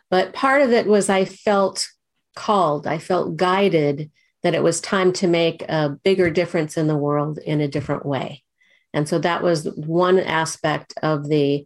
But 0.09 0.33
part 0.33 0.61
of 0.61 0.71
it 0.71 0.87
was 0.87 1.09
I 1.09 1.25
felt 1.25 1.87
called, 2.35 2.87
I 2.87 2.97
felt 2.97 3.37
guided 3.37 4.11
that 4.43 4.55
it 4.55 4.63
was 4.63 4.81
time 4.81 5.11
to 5.13 5.27
make 5.27 5.63
a 5.63 5.89
bigger 6.03 6.29
difference 6.29 6.77
in 6.77 6.87
the 6.87 6.97
world 6.97 7.39
in 7.39 7.61
a 7.61 7.67
different 7.67 8.05
way. 8.05 8.43
And 8.93 9.09
so 9.09 9.19
that 9.19 9.43
was 9.43 9.65
one 9.65 10.19
aspect 10.19 10.93
of 11.03 11.27
the 11.27 11.65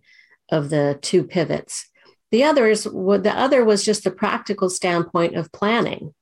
of 0.51 0.69
the 0.69 0.97
two 1.01 1.23
pivots. 1.23 1.87
The 2.31 2.43
others, 2.43 2.83
the 2.83 3.33
other 3.35 3.63
was 3.63 3.85
just 3.85 4.03
the 4.03 4.11
practical 4.11 4.69
standpoint 4.69 5.35
of 5.35 5.51
planning. 5.51 6.13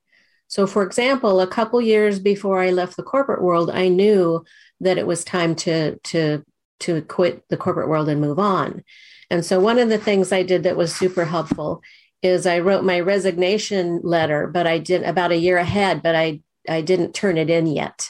So, 0.47 0.65
for 0.65 0.83
example, 0.83 1.41
a 1.41 1.47
couple 1.47 1.81
years 1.81 2.19
before 2.19 2.59
I 2.59 2.69
left 2.71 2.95
the 2.95 3.03
corporate 3.03 3.41
world, 3.41 3.69
I 3.69 3.89
knew 3.89 4.45
that 4.79 4.97
it 4.97 5.07
was 5.07 5.23
time 5.23 5.55
to 5.55 5.97
to 5.97 6.43
to 6.79 7.01
quit 7.03 7.43
the 7.49 7.57
corporate 7.57 7.89
world 7.89 8.07
and 8.07 8.21
move 8.21 8.39
on. 8.39 8.83
And 9.29 9.43
so, 9.43 9.59
one 9.59 9.79
of 9.79 9.89
the 9.89 9.97
things 9.97 10.31
I 10.31 10.43
did 10.43 10.63
that 10.63 10.77
was 10.77 10.95
super 10.95 11.25
helpful 11.25 11.81
is 12.21 12.47
I 12.47 12.59
wrote 12.59 12.83
my 12.83 12.99
resignation 12.99 14.01
letter, 14.03 14.47
but 14.47 14.65
I 14.67 14.79
did 14.79 15.03
about 15.03 15.31
a 15.31 15.37
year 15.37 15.57
ahead, 15.57 16.01
but 16.01 16.15
I, 16.15 16.41
I 16.67 16.81
didn't 16.81 17.13
turn 17.13 17.37
it 17.37 17.49
in 17.49 17.67
yet. 17.67 18.09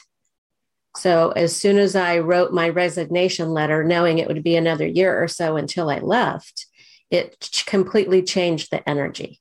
So 0.95 1.31
as 1.31 1.55
soon 1.55 1.77
as 1.77 1.95
I 1.95 2.19
wrote 2.19 2.53
my 2.53 2.69
resignation 2.69 3.49
letter, 3.49 3.83
knowing 3.83 4.17
it 4.17 4.27
would 4.27 4.43
be 4.43 4.55
another 4.55 4.87
year 4.87 5.21
or 5.21 5.27
so 5.27 5.55
until 5.55 5.89
I 5.89 5.99
left, 5.99 6.65
it 7.11 7.63
completely 7.65 8.23
changed 8.23 8.71
the 8.71 8.87
energy. 8.87 9.39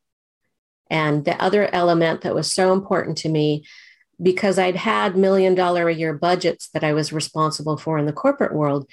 And 0.90 1.25
the 1.25 1.40
other 1.43 1.69
element 1.75 2.23
that 2.23 2.35
was 2.35 2.52
so 2.52 2.73
important 2.73 3.19
to 3.19 3.28
me, 3.28 3.64
because 4.23 4.59
I'd 4.59 4.76
had 4.76 5.16
million 5.16 5.55
dollar 5.55 5.88
a 5.88 5.95
year 5.95 6.14
budgets 6.14 6.69
that 6.69 6.85
I 6.85 6.93
was 6.93 7.12
responsible 7.12 7.76
for 7.76 7.99
in 7.99 8.07
the 8.07 8.12
corporate 8.12 8.55
world, 8.55 8.88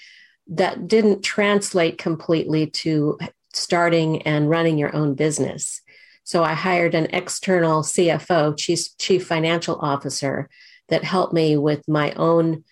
that 0.48 0.88
didn't 0.88 1.22
translate 1.22 1.98
completely 1.98 2.68
to 2.68 3.18
starting 3.54 4.22
and 4.24 4.50
running 4.50 4.78
your 4.78 4.96
own 4.96 5.14
business. 5.14 5.82
So 6.24 6.44
I 6.44 6.54
hired 6.54 6.96
an 6.96 7.08
external 7.14 7.84
CFO, 7.84 8.58
chief, 8.58 8.98
chief 8.98 9.28
financial 9.28 9.78
officer, 9.80 10.50
that 10.90 11.04
helped 11.04 11.34
me 11.34 11.58
with 11.58 11.88
my 11.88 12.12
own 12.14 12.64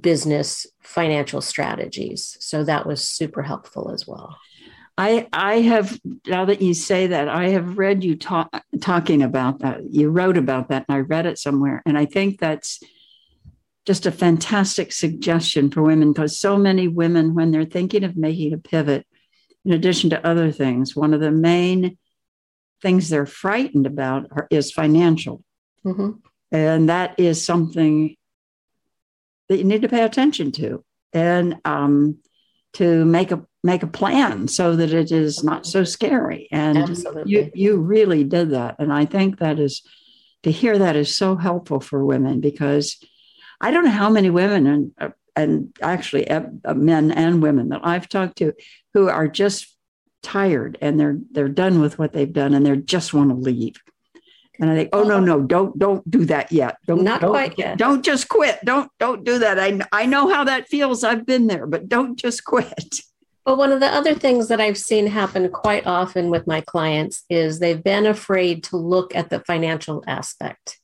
business 0.00 0.66
financial 0.80 1.40
strategies. 1.40 2.36
So 2.40 2.64
that 2.64 2.86
was 2.86 3.06
super 3.06 3.42
helpful 3.42 3.90
as 3.90 4.06
well. 4.06 4.38
I 4.98 5.28
I 5.32 5.60
have 5.60 5.98
now 6.26 6.46
that 6.46 6.62
you 6.62 6.72
say 6.72 7.08
that 7.08 7.28
I 7.28 7.50
have 7.50 7.78
read 7.78 8.02
you 8.02 8.16
talk, 8.16 8.48
talking 8.80 9.22
about 9.22 9.60
that. 9.60 9.80
You 9.90 10.08
wrote 10.10 10.38
about 10.38 10.68
that, 10.68 10.86
and 10.88 10.96
I 10.96 11.00
read 11.00 11.26
it 11.26 11.38
somewhere, 11.38 11.82
and 11.84 11.98
I 11.98 12.06
think 12.06 12.40
that's 12.40 12.80
just 13.86 14.06
a 14.06 14.10
fantastic 14.10 14.92
suggestion 14.92 15.70
for 15.70 15.82
women 15.82 16.12
because 16.12 16.38
so 16.38 16.56
many 16.56 16.88
women, 16.88 17.34
when 17.34 17.50
they're 17.50 17.64
thinking 17.64 18.04
of 18.04 18.16
making 18.16 18.52
a 18.52 18.58
pivot, 18.58 19.06
in 19.64 19.72
addition 19.72 20.10
to 20.10 20.26
other 20.26 20.50
things, 20.50 20.96
one 20.96 21.14
of 21.14 21.20
the 21.20 21.30
main 21.30 21.96
things 22.82 23.08
they're 23.08 23.26
frightened 23.26 23.86
about 23.86 24.26
are, 24.32 24.46
is 24.50 24.72
financial. 24.72 25.42
Mm-hmm. 25.84 26.12
And 26.52 26.88
that 26.88 27.18
is 27.18 27.44
something 27.44 28.16
that 29.48 29.58
you 29.58 29.64
need 29.64 29.82
to 29.82 29.88
pay 29.88 30.04
attention 30.04 30.52
to 30.52 30.84
and 31.12 31.56
um, 31.64 32.18
to 32.76 33.06
make 33.06 33.32
a 33.32 33.42
make 33.62 33.82
a 33.82 33.86
plan 33.86 34.48
so 34.48 34.76
that 34.76 34.92
it 34.92 35.10
is 35.10 35.42
not 35.42 35.64
so 35.64 35.82
scary. 35.82 36.46
And 36.52 36.76
Absolutely. 36.76 37.32
you 37.32 37.50
you 37.54 37.76
really 37.78 38.22
did 38.22 38.50
that. 38.50 38.76
And 38.78 38.92
I 38.92 39.06
think 39.06 39.38
that 39.38 39.58
is 39.58 39.82
to 40.42 40.50
hear 40.50 40.76
that 40.78 40.94
is 40.94 41.16
so 41.16 41.36
helpful 41.36 41.80
for 41.80 42.04
women 42.04 42.40
because 42.40 43.02
I 43.62 43.70
don't 43.70 43.84
know 43.84 43.90
how 43.90 44.10
many 44.10 44.28
women 44.28 44.66
and 44.66 44.92
uh, 45.00 45.08
and 45.34 45.74
actually 45.80 46.28
uh, 46.30 46.42
men 46.74 47.12
and 47.12 47.42
women 47.42 47.70
that 47.70 47.80
I've 47.82 48.10
talked 48.10 48.36
to 48.38 48.52
who 48.92 49.08
are 49.08 49.26
just 49.26 49.74
tired 50.22 50.76
and 50.82 51.00
they're 51.00 51.18
they're 51.30 51.48
done 51.48 51.80
with 51.80 51.98
what 51.98 52.12
they've 52.12 52.32
done 52.32 52.52
and 52.52 52.66
they 52.66 52.76
just 52.76 53.14
want 53.14 53.30
to 53.30 53.36
leave. 53.36 53.76
And 54.58 54.70
I 54.70 54.74
think, 54.74 54.90
oh 54.92 55.02
no, 55.02 55.16
oh. 55.16 55.20
no, 55.20 55.42
don't 55.42 55.78
don't 55.78 56.08
do 56.10 56.24
that 56.26 56.50
yet. 56.50 56.78
Don't 56.86 57.02
Not 57.02 57.20
don't, 57.20 57.30
quite 57.30 57.58
yet. 57.58 57.78
Don't 57.78 58.04
just 58.04 58.28
quit. 58.28 58.58
Don't 58.64 58.90
don't 58.98 59.24
do 59.24 59.38
that. 59.40 59.58
I 59.58 59.80
I 59.92 60.06
know 60.06 60.28
how 60.32 60.44
that 60.44 60.68
feels. 60.68 61.04
I've 61.04 61.26
been 61.26 61.46
there, 61.46 61.66
but 61.66 61.88
don't 61.88 62.18
just 62.18 62.44
quit. 62.44 63.00
Well, 63.44 63.56
one 63.56 63.70
of 63.70 63.78
the 63.78 63.86
other 63.86 64.14
things 64.14 64.48
that 64.48 64.60
I've 64.60 64.76
seen 64.76 65.06
happen 65.06 65.48
quite 65.50 65.86
often 65.86 66.30
with 66.30 66.48
my 66.48 66.62
clients 66.62 67.22
is 67.30 67.60
they've 67.60 67.82
been 67.82 68.04
afraid 68.04 68.64
to 68.64 68.76
look 68.76 69.14
at 69.14 69.30
the 69.30 69.38
financial 69.38 70.02
aspect. 70.08 70.80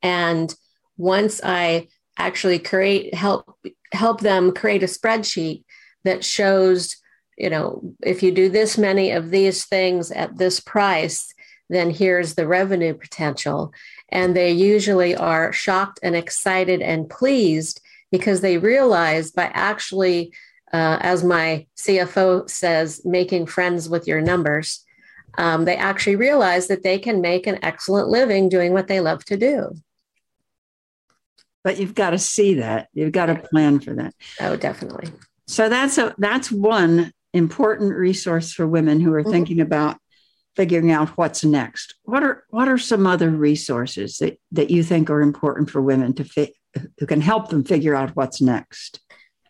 And 0.00 0.54
once 0.96 1.40
I 1.42 1.88
actually 2.16 2.60
create 2.60 3.14
help 3.14 3.58
help 3.92 4.20
them 4.20 4.52
create 4.52 4.82
a 4.82 4.86
spreadsheet 4.86 5.64
that 6.04 6.24
shows, 6.24 6.96
you 7.36 7.50
know, 7.50 7.94
if 8.02 8.22
you 8.22 8.32
do 8.32 8.48
this 8.48 8.78
many 8.78 9.10
of 9.10 9.30
these 9.30 9.64
things 9.64 10.12
at 10.12 10.38
this 10.38 10.60
price, 10.60 11.34
then 11.68 11.90
here's 11.90 12.34
the 12.34 12.46
revenue 12.46 12.94
potential. 12.94 13.72
And 14.08 14.36
they 14.36 14.50
usually 14.52 15.14
are 15.16 15.52
shocked 15.52 16.00
and 16.02 16.14
excited 16.14 16.82
and 16.82 17.08
pleased 17.08 17.80
because 18.10 18.40
they 18.40 18.58
realize 18.58 19.30
by 19.30 19.50
actually, 19.54 20.32
uh, 20.72 20.98
as 21.00 21.24
my 21.24 21.66
CFO 21.78 22.48
says, 22.48 23.00
making 23.04 23.46
friends 23.46 23.88
with 23.88 24.06
your 24.06 24.20
numbers, 24.20 24.84
um, 25.38 25.64
they 25.64 25.76
actually 25.76 26.16
realize 26.16 26.68
that 26.68 26.82
they 26.82 26.98
can 26.98 27.22
make 27.22 27.46
an 27.46 27.58
excellent 27.62 28.08
living 28.08 28.50
doing 28.50 28.74
what 28.74 28.86
they 28.86 29.00
love 29.00 29.24
to 29.26 29.36
do. 29.38 29.72
But 31.64 31.78
you've 31.78 31.94
got 31.94 32.10
to 32.10 32.18
see 32.18 32.54
that. 32.54 32.88
You've 32.92 33.12
got 33.12 33.26
to 33.26 33.36
plan 33.36 33.80
for 33.80 33.94
that. 33.94 34.14
Oh, 34.40 34.56
definitely. 34.56 35.10
So 35.46 35.68
that's 35.68 35.96
a 35.96 36.14
that's 36.18 36.50
one 36.50 37.12
important 37.32 37.94
resource 37.94 38.52
for 38.52 38.66
women 38.66 39.00
who 39.00 39.12
are 39.14 39.22
Mhm. 39.24 39.30
thinking 39.30 39.60
about 39.60 39.98
figuring 40.56 40.90
out 40.90 41.10
what's 41.10 41.44
next. 41.44 41.94
What 42.04 42.22
are 42.22 42.44
what 42.50 42.68
are 42.68 42.78
some 42.78 43.06
other 43.06 43.30
resources 43.30 44.18
that, 44.18 44.38
that 44.52 44.70
you 44.70 44.82
think 44.82 45.10
are 45.10 45.22
important 45.22 45.70
for 45.70 45.80
women 45.80 46.14
to 46.14 46.24
fit 46.24 46.54
who 46.98 47.06
can 47.06 47.20
help 47.20 47.48
them 47.48 47.64
figure 47.64 47.94
out 47.94 48.16
what's 48.16 48.40
next? 48.40 49.00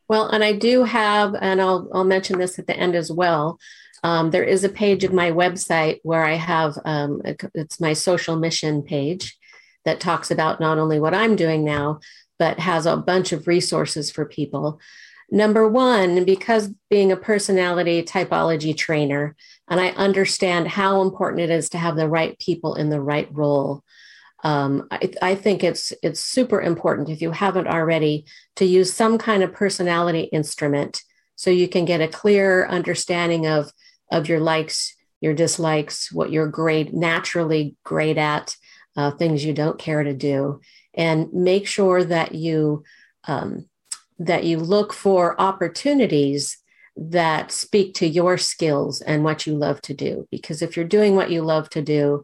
Well, 0.09 0.29
and 0.29 0.45
I 0.45 0.53
do 0.53 0.85
have, 0.85 1.35
and 1.41 1.61
I'll 1.61 1.89
I'll 1.93 2.05
mention 2.05 2.39
this 2.39 2.59
at 2.59 2.67
the 2.67 2.77
end 2.77 2.95
as 2.95 3.11
well. 3.11 3.59
Um, 4.05 4.31
there 4.31 4.45
is 4.45 4.65
a 4.65 4.69
page 4.69 5.05
of 5.05 5.13
my 5.13 5.31
website 5.31 6.01
where 6.03 6.25
I 6.25 6.35
have 6.35 6.77
um, 6.85 7.23
it's 7.55 7.81
my 7.81 7.93
social 7.93 8.37
mission 8.37 8.83
page 8.83 9.39
that 9.85 10.01
talks 10.01 10.31
about 10.31 10.61
not 10.61 10.79
only 10.79 11.01
what 11.01 11.15
I'm 11.15 11.37
doing 11.37 11.65
now, 11.65 12.01
but 12.39 12.59
has 12.59 12.87
a 12.87 12.97
bunch 12.97 13.33
of 13.33 13.47
resources 13.47 14.11
for 14.11 14.25
people. 14.25 14.81
Number 15.31 15.67
one, 15.67 16.25
because 16.25 16.71
being 16.91 17.11
a 17.11 17.17
personality 17.17 18.03
typology 18.03 18.77
trainer, 18.77 19.35
and 19.69 19.81
I 19.81 19.89
understand 19.91 20.69
how 20.69 21.03
important 21.03 21.43
it 21.43 21.51
is 21.51 21.71
to 21.71 21.79
have 21.79 21.97
the 21.97 22.09
right 22.09 22.39
people 22.39 22.75
in 22.75 22.91
the 22.91 23.01
right 23.01 23.29
role. 23.33 23.83
Um, 24.45 24.89
I, 24.91 25.11
I 25.23 25.35
think 25.35 25.63
it's 25.63 25.93
it's 26.03 26.21
super 26.21 26.61
important 26.61 27.09
if 27.09 27.23
you 27.23 27.31
haven't 27.31 27.69
already 27.69 28.27
to 28.57 28.65
use 28.65 28.93
some 28.93 29.19
kind 29.19 29.43
of 29.43 29.53
personality 29.53 30.23
instrument 30.23 31.03
so 31.37 31.51
you 31.51 31.69
can 31.69 31.85
get 31.85 32.01
a 32.01 32.09
clear 32.09 32.67
understanding 32.67 33.47
of 33.47 33.73
of 34.11 34.29
your 34.29 34.41
likes, 34.41 34.95
your 35.21 35.33
dislikes, 35.33 36.13
what 36.13 36.31
you're 36.31 36.49
great 36.49 36.93
naturally 36.93 37.77
great 37.85 38.19
at, 38.19 38.57
uh, 38.97 39.13
things 39.13 39.45
you 39.45 39.55
don't 39.55 39.79
care 39.79 40.03
to 40.03 40.13
do, 40.13 40.61
and 40.95 41.33
make 41.33 41.67
sure 41.67 42.03
that 42.05 42.35
you 42.35 42.83
um, 43.29 43.69
that 44.19 44.45
you 44.45 44.59
look 44.59 44.93
for 44.93 45.41
opportunities 45.41 46.59
that 46.97 47.51
speak 47.51 47.95
to 47.95 48.07
your 48.07 48.39
skills 48.39 49.01
and 49.01 49.25
what 49.25 49.47
you 49.47 49.55
love 49.55 49.81
to 49.83 49.95
do. 49.95 50.29
Because 50.31 50.63
if 50.63 50.77
you're 50.77 50.85
doing 50.85 51.17
what 51.17 51.31
you 51.31 51.43
love 51.43 51.69
to 51.71 51.83
do, 51.83 52.23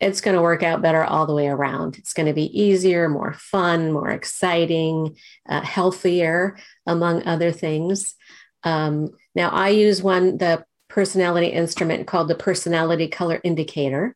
it's 0.00 0.20
going 0.20 0.36
to 0.36 0.42
work 0.42 0.62
out 0.62 0.80
better 0.80 1.02
all 1.04 1.26
the 1.26 1.34
way 1.34 1.48
around. 1.48 1.98
It's 1.98 2.12
going 2.12 2.26
to 2.26 2.32
be 2.32 2.58
easier, 2.58 3.08
more 3.08 3.32
fun, 3.32 3.90
more 3.92 4.10
exciting, 4.10 5.16
uh, 5.48 5.60
healthier, 5.60 6.56
among 6.86 7.26
other 7.26 7.50
things. 7.50 8.14
Um, 8.62 9.10
now, 9.34 9.48
I 9.50 9.70
use 9.70 10.00
one, 10.02 10.38
the 10.38 10.64
personality 10.88 11.48
instrument 11.48 12.06
called 12.06 12.28
the 12.28 12.36
Personality 12.36 13.08
Color 13.08 13.40
Indicator. 13.42 14.14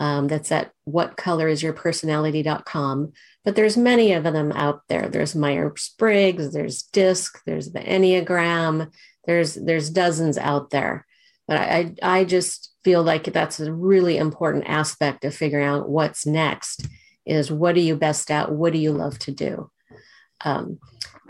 Um, 0.00 0.26
that's 0.26 0.50
at 0.52 0.72
whatcolorisyourpersonality.com. 0.88 3.12
But 3.44 3.56
there's 3.56 3.76
many 3.76 4.12
of 4.12 4.24
them 4.24 4.50
out 4.52 4.82
there. 4.88 5.08
There's 5.08 5.36
Myers-Briggs, 5.36 6.52
there's 6.52 6.82
DISC, 6.82 7.42
there's 7.46 7.72
the 7.72 7.80
Enneagram, 7.80 8.90
there's 9.26 9.54
there's 9.54 9.90
dozens 9.90 10.38
out 10.38 10.70
there. 10.70 11.06
But 11.46 11.58
I, 11.58 11.94
I 12.02 12.24
just 12.24 12.72
feel 12.84 13.02
like 13.02 13.24
that's 13.24 13.60
a 13.60 13.72
really 13.72 14.16
important 14.16 14.64
aspect 14.66 15.24
of 15.24 15.34
figuring 15.34 15.66
out 15.66 15.88
what's 15.88 16.24
next 16.24 16.86
is 17.26 17.50
what 17.50 17.76
are 17.76 17.80
you 17.80 17.96
best 17.96 18.30
at? 18.30 18.52
What 18.52 18.72
do 18.72 18.78
you 18.78 18.92
love 18.92 19.18
to 19.20 19.30
do? 19.30 19.70
Um, 20.44 20.78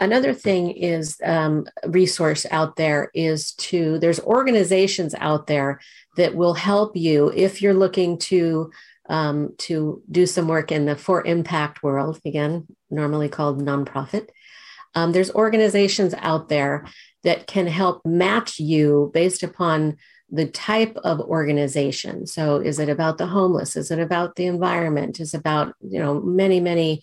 another 0.00 0.34
thing 0.34 0.70
is 0.70 1.16
um, 1.24 1.66
resource 1.86 2.46
out 2.50 2.76
there 2.76 3.10
is 3.14 3.52
to 3.52 3.98
there's 3.98 4.20
organizations 4.20 5.14
out 5.18 5.46
there 5.46 5.80
that 6.16 6.34
will 6.34 6.54
help 6.54 6.96
you 6.96 7.32
if 7.34 7.62
you're 7.62 7.74
looking 7.74 8.18
to 8.18 8.70
um, 9.08 9.54
to 9.58 10.02
do 10.10 10.26
some 10.26 10.48
work 10.48 10.72
in 10.72 10.86
the 10.86 10.96
for 10.96 11.24
impact 11.24 11.82
world 11.82 12.20
again 12.24 12.66
normally 12.90 13.28
called 13.28 13.62
nonprofit 13.62 14.28
um, 14.94 15.12
there's 15.12 15.30
organizations 15.32 16.14
out 16.18 16.48
there 16.48 16.86
that 17.24 17.46
can 17.46 17.66
help 17.66 18.04
match 18.04 18.58
you 18.58 19.10
based 19.12 19.42
upon 19.42 19.96
the 20.30 20.46
type 20.46 20.96
of 21.04 21.20
organization. 21.20 22.26
So 22.26 22.56
is 22.56 22.78
it 22.78 22.88
about 22.88 23.18
the 23.18 23.26
homeless? 23.26 23.76
Is 23.76 23.90
it 23.90 23.98
about 23.98 24.36
the 24.36 24.46
environment? 24.46 25.20
Is 25.20 25.34
about 25.34 25.74
you 25.80 25.98
know 25.98 26.20
many 26.20 26.60
many 26.60 27.02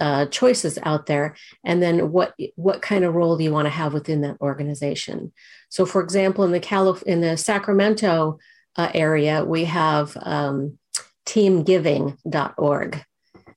uh, 0.00 0.26
choices 0.26 0.78
out 0.82 1.06
there? 1.06 1.36
And 1.64 1.82
then 1.82 2.12
what 2.12 2.34
what 2.56 2.82
kind 2.82 3.04
of 3.04 3.14
role 3.14 3.36
do 3.36 3.44
you 3.44 3.52
want 3.52 3.66
to 3.66 3.70
have 3.70 3.92
within 3.92 4.22
that 4.22 4.40
organization? 4.40 5.32
So 5.68 5.86
for 5.86 6.02
example 6.02 6.44
in 6.44 6.52
the 6.52 6.60
Calif- 6.60 7.02
in 7.02 7.20
the 7.20 7.36
sacramento 7.36 8.38
uh, 8.76 8.90
area 8.94 9.44
we 9.44 9.64
have 9.64 10.16
um, 10.22 10.78
teamgiving.org 11.26 13.04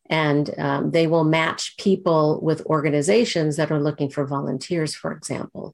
and 0.08 0.60
um, 0.60 0.92
they 0.92 1.08
will 1.08 1.24
match 1.24 1.78
people 1.78 2.40
with 2.44 2.66
organizations 2.68 3.56
that 3.56 3.72
are 3.72 3.82
looking 3.82 4.10
for 4.10 4.26
volunteers 4.26 4.94
for 4.94 5.12
example 5.12 5.74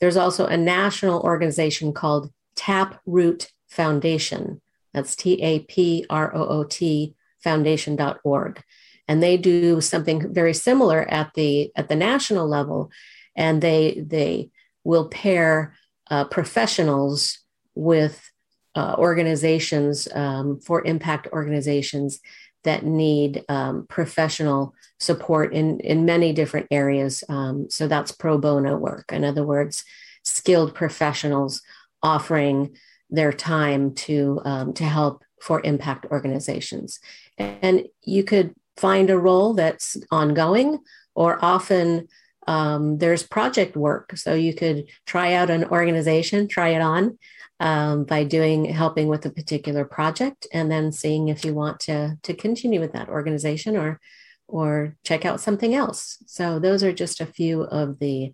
there's 0.00 0.16
also 0.16 0.46
a 0.46 0.56
national 0.56 1.20
organization 1.20 1.92
called 1.92 2.32
taproot 2.56 3.52
foundation. 3.68 4.60
That's 4.92 5.14
t-a-p-r-o-o-t 5.14 7.14
foundation.org 7.42 8.64
and 9.10 9.20
they 9.20 9.36
do 9.36 9.80
something 9.80 10.32
very 10.32 10.54
similar 10.54 11.00
at 11.10 11.34
the 11.34 11.72
at 11.74 11.88
the 11.88 11.96
national 11.96 12.46
level. 12.46 12.92
And 13.34 13.60
they 13.60 14.04
they 14.06 14.50
will 14.84 15.08
pair 15.08 15.74
uh, 16.08 16.26
professionals 16.26 17.40
with 17.74 18.30
uh, 18.76 18.94
organizations 18.98 20.06
um, 20.14 20.60
for 20.60 20.86
impact 20.86 21.26
organizations 21.32 22.20
that 22.64 22.84
need 22.84 23.44
um, 23.48 23.86
professional 23.88 24.74
support 24.98 25.52
in 25.52 25.80
in 25.80 26.04
many 26.04 26.32
different 26.32 26.66
areas. 26.70 27.24
Um, 27.28 27.68
so 27.70 27.88
that's 27.88 28.12
pro 28.12 28.38
bono 28.38 28.76
work. 28.76 29.12
In 29.12 29.24
other 29.24 29.44
words 29.44 29.84
skilled 30.22 30.74
professionals 30.74 31.62
offering 32.02 32.76
their 33.08 33.32
time 33.32 33.94
to 33.94 34.40
um, 34.44 34.72
to 34.74 34.84
help 34.84 35.22
for 35.40 35.60
impact 35.64 36.06
organizations. 36.10 37.00
And 37.38 37.86
you 38.02 38.24
could 38.24 38.54
find 38.76 39.10
a 39.10 39.18
role 39.18 39.54
that's 39.54 39.96
ongoing 40.10 40.78
or 41.14 41.42
often 41.44 42.08
um, 42.46 42.98
there's 42.98 43.22
project 43.22 43.76
work. 43.76 44.16
So 44.16 44.34
you 44.34 44.54
could 44.54 44.86
try 45.06 45.34
out 45.34 45.50
an 45.50 45.64
organization 45.64 46.48
try 46.48 46.70
it 46.70 46.80
on 46.80 47.18
um, 47.60 48.04
by 48.04 48.24
doing 48.24 48.64
helping 48.64 49.06
with 49.06 49.24
a 49.26 49.30
particular 49.30 49.84
project 49.84 50.46
and 50.52 50.70
then 50.70 50.90
seeing 50.90 51.28
if 51.28 51.44
you 51.44 51.54
want 51.54 51.78
to 51.80 52.16
to 52.22 52.34
continue 52.34 52.80
with 52.80 52.92
that 52.92 53.08
organization 53.08 53.76
or 53.76 54.00
or 54.48 54.96
check 55.04 55.24
out 55.24 55.40
something 55.40 55.74
else 55.74 56.18
so 56.26 56.58
those 56.58 56.82
are 56.82 56.92
just 56.92 57.20
a 57.20 57.26
few 57.26 57.62
of 57.62 57.98
the 58.00 58.32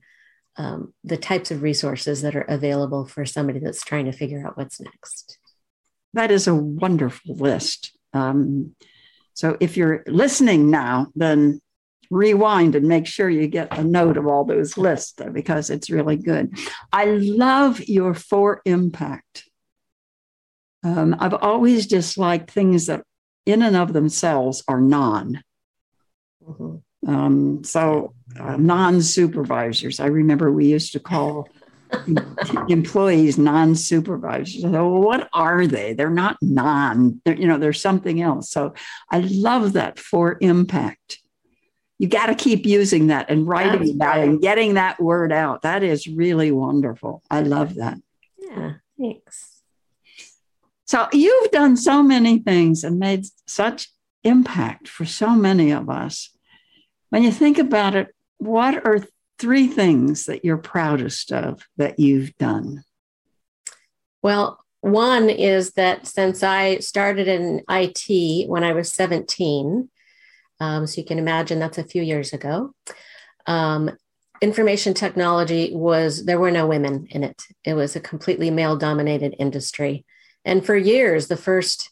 um, 0.59 0.95
the 1.05 1.19
types 1.19 1.51
of 1.51 1.61
resources 1.61 2.23
that 2.23 2.35
are 2.35 2.47
available 2.49 3.05
for 3.05 3.27
somebody 3.27 3.59
that's 3.59 3.85
trying 3.85 4.07
to 4.07 4.13
figure 4.13 4.47
out 4.47 4.57
what's 4.57 4.81
next 4.81 5.39
That 6.15 6.31
is 6.31 6.47
a 6.47 6.55
wonderful 6.55 7.37
list. 7.37 7.93
Um, 8.15 8.75
so 9.35 9.59
if 9.61 9.77
you're 9.77 10.03
listening 10.07 10.71
now, 10.71 11.09
then 11.15 11.61
rewind 12.11 12.75
and 12.75 12.87
make 12.87 13.07
sure 13.07 13.29
you 13.29 13.47
get 13.47 13.77
a 13.77 13.85
note 13.85 14.17
of 14.17 14.27
all 14.27 14.45
those 14.45 14.77
lists 14.77 15.15
because 15.33 15.71
it's 15.71 15.91
really 15.91 16.17
good. 16.17 16.57
I 16.93 17.07
love 17.07 17.81
your 17.89 18.15
for 18.15 18.61
impact. 18.65 19.45
Um, 20.85 21.17
I've 21.19 21.35
always 21.35 21.87
disliked 21.87 22.51
things 22.51 22.87
that 22.87 23.03
in 23.45 23.63
and 23.63 23.77
of 23.77 23.93
themselves 23.93 24.63
are 24.69 24.81
non. 24.81 25.43
Mhm. 26.45 26.83
Um, 27.07 27.65
so 27.65 28.15
uh, 28.39 28.57
non 28.57 29.01
supervisors, 29.03 30.01
I 30.01 30.07
remember 30.07 30.51
we 30.51 30.67
used 30.67 30.93
to 30.93 31.01
call 31.01 31.49
employees, 32.69 33.39
non-supervisors. 33.39 34.63
So 34.63 34.89
what 34.89 35.29
are 35.33 35.67
they? 35.67 35.95
They're 35.95 36.11
not 36.11 36.37
non. 36.41 37.21
They're, 37.25 37.37
you 37.37 37.47
know, 37.47 37.59
they're 37.59 37.73
something 37.73 38.21
else. 38.21 38.51
So 38.51 38.75
I 39.11 39.21
love 39.21 39.75
that 39.75 39.99
for 39.99 40.37
impact. 40.41 41.21
You 41.99 42.09
got 42.09 42.27
to 42.27 42.35
keep 42.35 42.67
using 42.67 43.07
that 43.07 43.31
and 43.31 43.47
writing 43.47 43.81
That's 43.81 43.95
about 43.95 44.17
right. 44.17 44.25
it 44.25 44.29
and 44.29 44.41
getting 44.41 44.75
that 44.75 45.01
word 45.01 45.33
out. 45.33 45.63
That 45.63 45.83
is 45.83 46.07
really 46.07 46.51
wonderful. 46.51 47.23
I 47.31 47.41
love 47.41 47.77
that. 47.77 47.99
Yeah, 48.39 48.75
thanks. 48.99 49.63
So 50.87 51.09
you've 51.13 51.51
done 51.51 51.77
so 51.77 52.03
many 52.03 52.39
things 52.39 52.85
and 52.85 52.99
made 52.99 53.27
such 53.47 53.89
impact 54.25 54.89
for 54.89 55.05
so 55.05 55.31
many 55.31 55.73
of 55.73 55.89
us. 55.89 56.31
When 57.11 57.23
you 57.23 57.33
think 57.33 57.59
about 57.59 57.95
it, 57.95 58.15
what 58.39 58.87
are 58.87 59.05
three 59.39 59.67
things 59.67 60.27
that 60.27 60.45
you're 60.45 60.59
proudest 60.59 61.33
of 61.33 61.63
that 61.77 61.99
you've 61.99 62.37
done? 62.37 62.85
Well, 64.23 64.65
one 64.81 65.29
is 65.31 65.73
that 65.73 66.07
since 66.07 66.43
I 66.43 66.79
started 66.79 67.27
in 67.29 67.63
IT 67.69 68.49
when 68.49 68.63
I 68.63 68.73
was 68.73 68.93
17, 68.93 69.89
um, 70.61 70.87
so 70.87 71.01
you 71.01 71.07
can 71.07 71.19
imagine 71.19 71.59
that's 71.59 71.79
a 71.79 71.85
few 71.85 72.03
years 72.03 72.33
ago, 72.33 72.73
um, 73.47 73.91
information 74.41 74.95
technology 74.95 75.75
was, 75.75 76.25
there 76.25 76.39
were 76.39 76.51
no 76.51 76.67
women 76.67 77.07
in 77.11 77.23
it. 77.23 77.43
It 77.65 77.75
was 77.75 77.97
a 77.97 78.01
completely 78.01 78.51
male 78.51 78.77
dominated 78.77 79.35
industry. 79.39 80.05
And 80.45 80.65
for 80.65 80.77
years, 80.77 81.29
the 81.29 81.37
first 81.37 81.91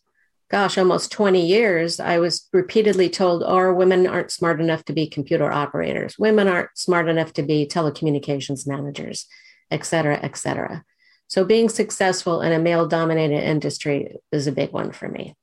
gosh, 0.51 0.79
almost 0.79 1.11
20 1.11 1.45
years, 1.45 1.99
I 1.99 2.19
was 2.19 2.49
repeatedly 2.53 3.09
told, 3.09 3.43
oh, 3.45 3.73
women 3.73 4.07
aren't 4.07 4.31
smart 4.31 4.61
enough 4.61 4.85
to 4.85 4.93
be 4.93 5.09
computer 5.09 5.51
operators. 5.51 6.17
Women 6.17 6.47
aren't 6.47 6.77
smart 6.79 7.09
enough 7.09 7.33
to 7.33 7.43
be 7.43 7.67
telecommunications 7.67 8.65
managers, 8.65 9.27
et 9.71 9.85
cetera, 9.85 10.19
et 10.23 10.37
cetera. 10.37 10.85
So 11.27 11.45
being 11.45 11.69
successful 11.69 12.43
in 12.43 12.53
a 12.53 12.61
male 12.61 12.87
dominated 12.87 13.43
industry 13.43 14.17
is 14.31 14.47
a 14.47 14.53
big 14.53 14.71
one 14.71 14.93
for 14.93 15.09
me. 15.09 15.35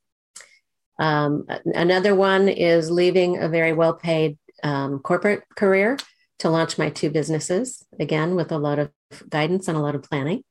Um, 1.01 1.47
another 1.65 2.13
one 2.13 2.47
is 2.47 2.91
leaving 2.91 3.41
a 3.41 3.49
very 3.49 3.73
well 3.73 3.95
paid 3.95 4.37
um, 4.63 4.99
corporate 4.99 5.43
career 5.55 5.97
to 6.39 6.49
launch 6.49 6.77
my 6.77 6.91
two 6.91 7.09
businesses, 7.09 7.83
again, 7.99 8.35
with 8.35 8.51
a 8.51 8.57
lot 8.59 8.77
of 8.77 8.91
guidance 9.27 9.67
and 9.67 9.75
a 9.75 9.81
lot 9.81 9.95
of 9.95 10.03
planning. 10.03 10.43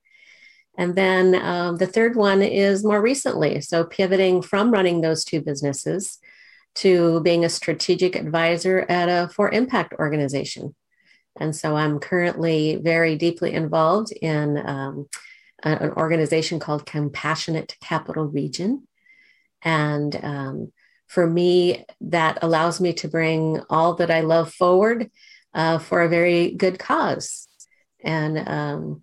And 0.77 0.97
then 0.97 1.37
um, 1.37 1.77
the 1.77 1.87
third 1.87 2.17
one 2.17 2.43
is 2.43 2.85
more 2.85 3.01
recently. 3.01 3.61
So 3.61 3.85
pivoting 3.85 4.43
from 4.43 4.73
running 4.73 5.01
those 5.01 5.25
two 5.25 5.41
businesses 5.41 6.19
to 6.77 7.21
being 7.21 7.45
a 7.45 7.49
strategic 7.49 8.17
advisor 8.17 8.87
at 8.89 9.09
a 9.09 9.29
for 9.29 9.51
impact 9.51 9.95
organization. 9.99 10.75
And 11.39 11.55
so 11.55 11.77
I'm 11.77 12.01
currently 12.01 12.77
very 12.83 13.17
deeply 13.17 13.53
involved 13.53 14.11
in 14.13 14.59
um, 14.67 15.07
an 15.63 15.93
organization 15.93 16.59
called 16.59 16.87
Compassionate 16.87 17.77
Capital 17.81 18.25
Region. 18.25 18.89
And 19.63 20.19
um, 20.23 20.73
for 21.07 21.27
me, 21.27 21.85
that 22.01 22.39
allows 22.43 22.81
me 22.81 22.93
to 22.95 23.09
bring 23.09 23.61
all 23.69 23.95
that 23.95 24.11
I 24.11 24.21
love 24.21 24.53
forward 24.53 25.11
uh, 25.55 25.79
for 25.79 26.03
a 26.03 26.09
very 26.09 26.53
good 26.53 26.79
cause. 26.79 27.49
And 28.03 28.39
um, 28.49 29.03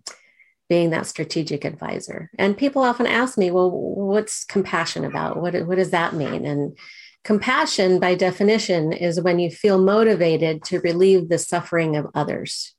being 0.68 0.90
that 0.90 1.06
strategic 1.06 1.64
advisor. 1.64 2.30
And 2.38 2.56
people 2.56 2.82
often 2.82 3.06
ask 3.06 3.38
me, 3.38 3.50
well, 3.50 3.70
what's 3.70 4.44
compassion 4.44 5.04
about? 5.04 5.40
What, 5.40 5.54
what 5.66 5.76
does 5.76 5.90
that 5.90 6.14
mean? 6.14 6.44
And 6.44 6.76
compassion, 7.24 7.98
by 8.00 8.14
definition, 8.14 8.92
is 8.92 9.20
when 9.20 9.38
you 9.38 9.50
feel 9.50 9.78
motivated 9.78 10.62
to 10.64 10.80
relieve 10.80 11.28
the 11.28 11.38
suffering 11.38 11.96
of 11.96 12.08
others. 12.14 12.74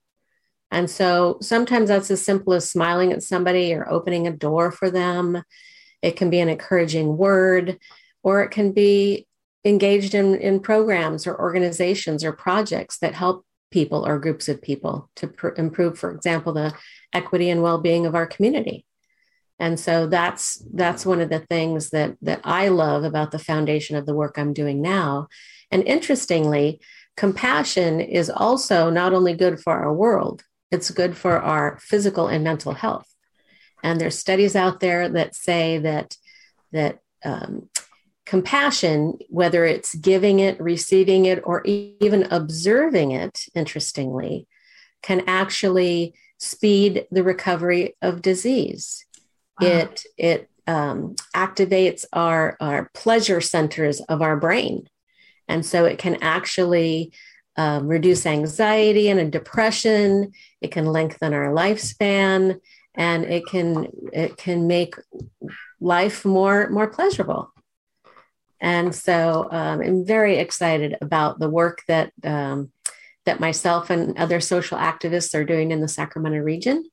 And 0.71 0.89
so 0.89 1.39
sometimes 1.41 1.89
that's 1.89 2.11
as 2.11 2.23
simple 2.23 2.53
as 2.53 2.69
smiling 2.69 3.11
at 3.11 3.23
somebody 3.23 3.73
or 3.73 3.89
opening 3.89 4.27
a 4.27 4.31
door 4.31 4.71
for 4.71 4.91
them. 4.91 5.41
It 6.01 6.15
can 6.15 6.29
be 6.29 6.39
an 6.39 6.49
encouraging 6.49 7.17
word, 7.17 7.79
or 8.23 8.41
it 8.43 8.49
can 8.49 8.71
be 8.71 9.27
engaged 9.65 10.13
in, 10.13 10.35
in 10.35 10.59
programs 10.59 11.27
or 11.27 11.39
organizations 11.39 12.23
or 12.23 12.31
projects 12.31 12.99
that 12.99 13.13
help 13.13 13.45
people 13.71 14.05
or 14.05 14.19
groups 14.19 14.49
of 14.49 14.61
people 14.61 15.09
to 15.15 15.27
pr- 15.27 15.49
improve, 15.57 15.99
for 15.99 16.11
example, 16.11 16.53
the 16.53 16.73
equity 17.13 17.49
and 17.49 17.61
well-being 17.61 18.05
of 18.05 18.15
our 18.15 18.25
community. 18.25 18.85
And 19.59 19.79
so 19.79 20.07
that's 20.07 20.63
that's 20.73 21.05
one 21.05 21.19
of 21.19 21.29
the 21.29 21.39
things 21.39 21.89
that 21.89 22.15
that 22.21 22.39
i 22.45 22.69
love 22.69 23.03
about 23.03 23.31
the 23.31 23.39
foundation 23.39 23.97
of 23.97 24.05
the 24.05 24.15
work 24.15 24.37
i'm 24.37 24.53
doing 24.53 24.81
now. 24.81 25.27
And 25.69 25.83
interestingly 25.83 26.79
compassion 27.17 27.99
is 27.99 28.29
also 28.29 28.89
not 28.89 29.13
only 29.13 29.33
good 29.33 29.59
for 29.59 29.73
our 29.73 29.93
world 29.93 30.43
it's 30.71 30.89
good 30.91 31.17
for 31.17 31.41
our 31.41 31.77
physical 31.81 32.27
and 32.27 32.43
mental 32.43 32.71
health 32.71 33.08
and 33.83 33.99
there's 33.99 34.17
studies 34.17 34.55
out 34.55 34.79
there 34.79 35.09
that 35.09 35.35
say 35.35 35.77
that 35.79 36.17
that 36.71 36.99
um, 37.23 37.69
compassion 38.25 39.17
whether 39.29 39.65
it's 39.65 39.95
giving 39.95 40.39
it 40.39 40.59
receiving 40.61 41.25
it 41.25 41.41
or 41.43 41.63
even 41.65 42.27
observing 42.31 43.11
it 43.11 43.39
interestingly 43.55 44.47
can 45.01 45.23
actually 45.27 46.13
speed 46.39 47.05
the 47.11 47.23
recovery 47.23 47.95
of 48.01 48.21
disease. 48.21 49.05
Wow. 49.59 49.67
It 49.67 50.03
it 50.17 50.49
um, 50.67 51.15
activates 51.35 52.05
our 52.13 52.57
our 52.59 52.89
pleasure 52.93 53.41
centers 53.41 54.01
of 54.01 54.21
our 54.21 54.37
brain, 54.37 54.87
and 55.47 55.65
so 55.65 55.85
it 55.85 55.97
can 55.97 56.17
actually 56.21 57.11
um, 57.57 57.87
reduce 57.87 58.25
anxiety 58.25 59.09
and 59.09 59.31
depression. 59.31 60.31
It 60.61 60.71
can 60.71 60.85
lengthen 60.85 61.33
our 61.33 61.51
lifespan, 61.51 62.59
and 62.99 63.23
it 63.23 63.45
can 63.45 63.87
it 64.11 64.35
can 64.35 64.67
make 64.67 64.93
life 65.79 66.25
more 66.25 66.69
more 66.69 66.87
pleasurable. 66.87 67.51
And 68.61 68.93
so 68.93 69.47
um, 69.49 69.81
I'm 69.81 70.05
very 70.05 70.35
excited 70.35 70.97
about 71.01 71.39
the 71.39 71.49
work 71.49 71.79
that 71.87 72.11
um, 72.23 72.71
that 73.25 73.39
myself 73.39 73.89
and 73.89 74.17
other 74.17 74.41
social 74.41 74.77
activists 74.77 75.33
are 75.33 75.45
doing 75.45 75.71
in 75.71 75.79
the 75.79 75.87
Sacramento 75.87 76.39
region. 76.39 76.83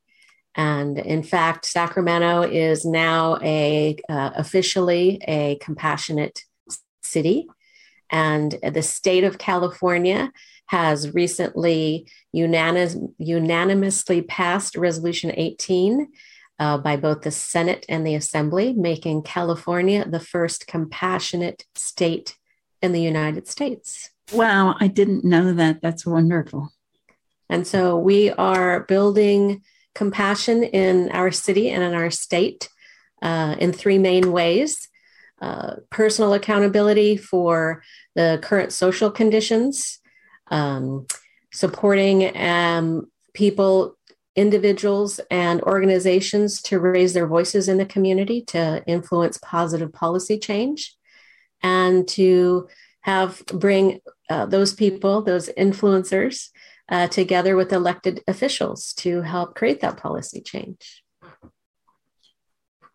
And 0.55 0.97
in 0.97 1.23
fact, 1.23 1.67
Sacramento 1.67 2.43
is 2.43 2.85
now 2.85 3.39
a 3.43 3.97
uh, 4.09 4.31
officially 4.37 5.21
a 5.27 5.59
compassionate 5.61 6.41
city, 7.03 7.49
and 8.11 8.59
the 8.63 8.83
state 8.83 9.25
of 9.25 9.39
California 9.39 10.33
has 10.67 11.15
recently 11.15 12.07
unanimous, 12.33 12.97
unanimously 13.19 14.23
passed 14.23 14.77
Resolution 14.77 15.33
18 15.35 16.09
uh, 16.59 16.79
by 16.79 16.97
both 16.97 17.23
the 17.23 17.31
Senate 17.31 17.87
and 17.89 18.07
the 18.07 18.15
Assembly, 18.15 18.73
making 18.73 19.23
California 19.23 20.09
the 20.09 20.21
first 20.21 20.67
compassionate 20.67 21.65
state 21.75 22.37
in 22.83 22.93
the 22.93 23.03
United 23.03 23.47
States. 23.49 24.11
Wow, 24.33 24.77
I 24.81 24.89
didn't 24.89 25.25
know 25.25 25.53
that. 25.53 25.81
That's 25.83 26.07
wonderful. 26.07 26.71
And 27.49 27.67
so 27.67 27.97
we 27.97 28.31
are 28.33 28.81
building 28.81 29.63
compassion 29.95 30.65
in 30.65 31.11
our 31.11 31.31
city 31.31 31.71
and 31.71 31.83
in 31.83 31.95
our 31.95 32.11
state 32.11 32.69
uh, 33.23 33.57
in 33.59 33.73
three 33.73 33.99
main 33.99 34.33
ways 34.33 34.89
uh, 35.41 35.77
personal 35.91 36.33
accountability 36.35 37.17
for 37.17 37.83
the 38.15 38.39
current 38.43 38.73
social 38.73 39.11
conditions, 39.11 39.99
um, 40.51 41.07
supporting 41.53 42.37
um, 42.37 43.11
people, 43.35 43.97
individuals, 44.35 45.21
and 45.31 45.63
organizations 45.63 46.63
to 46.63 46.79
raise 46.79 47.13
their 47.13 47.27
voices 47.27 47.69
in 47.69 47.79
the 47.79 47.87
community 47.87 48.43
to 48.43 48.83
influence 48.87 49.39
positive 49.43 49.93
policy 49.93 50.39
change, 50.39 50.95
and 51.63 52.07
to 52.09 52.69
have 53.01 53.45
bring 53.47 54.01
uh, 54.29 54.47
those 54.47 54.75
people, 54.75 55.23
those 55.23 55.49
influencers, 55.51 56.49
uh, 56.89 57.09
together 57.09 57.57
with 57.57 57.73
elected 57.73 58.23
officials 58.27 58.93
to 58.95 59.23
help 59.23 59.55
create 59.55 59.81
that 59.81 59.97
policy 59.97 60.41
change. 60.41 61.03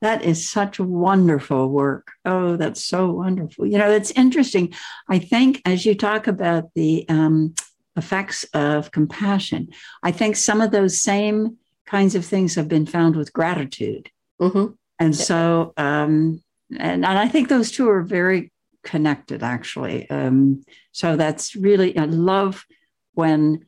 That 0.01 0.23
is 0.23 0.49
such 0.49 0.79
wonderful 0.79 1.69
work. 1.69 2.11
Oh, 2.25 2.57
that's 2.57 2.83
so 2.83 3.11
wonderful. 3.11 3.67
You 3.67 3.77
know, 3.77 3.91
it's 3.91 4.11
interesting. 4.11 4.73
I 5.07 5.19
think 5.19 5.61
as 5.63 5.85
you 5.85 5.95
talk 5.95 6.27
about 6.27 6.73
the 6.73 7.05
um, 7.07 7.53
effects 7.95 8.43
of 8.53 8.91
compassion, 8.91 9.69
I 10.01 10.11
think 10.11 10.35
some 10.35 10.59
of 10.59 10.71
those 10.71 10.99
same 10.99 11.57
kinds 11.85 12.15
of 12.15 12.25
things 12.25 12.55
have 12.55 12.67
been 12.67 12.85
found 12.85 13.15
with 13.15 13.33
gratitude. 13.33 14.09
Mm-hmm. 14.41 14.73
And 14.99 15.15
so, 15.15 15.73
um, 15.77 16.41
and, 16.79 17.05
and 17.05 17.19
I 17.19 17.27
think 17.27 17.49
those 17.49 17.69
two 17.71 17.89
are 17.89 18.01
very 18.01 18.51
connected 18.83 19.43
actually. 19.43 20.09
Um, 20.09 20.63
so 20.91 21.15
that's 21.15 21.55
really, 21.55 21.97
I 21.97 22.05
love 22.05 22.65
when, 23.13 23.67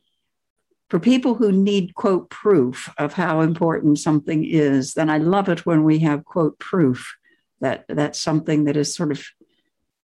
for 0.90 0.98
people 0.98 1.34
who 1.34 1.50
need 1.50 1.94
quote 1.94 2.30
proof 2.30 2.92
of 2.98 3.14
how 3.14 3.40
important 3.40 3.98
something 3.98 4.44
is, 4.44 4.94
then 4.94 5.10
I 5.10 5.18
love 5.18 5.48
it 5.48 5.64
when 5.66 5.84
we 5.84 6.00
have 6.00 6.24
quote 6.24 6.58
proof 6.58 7.16
that 7.60 7.84
that's 7.88 8.18
something 8.18 8.64
that 8.64 8.76
is 8.76 8.94
sort 8.94 9.10
of 9.10 9.24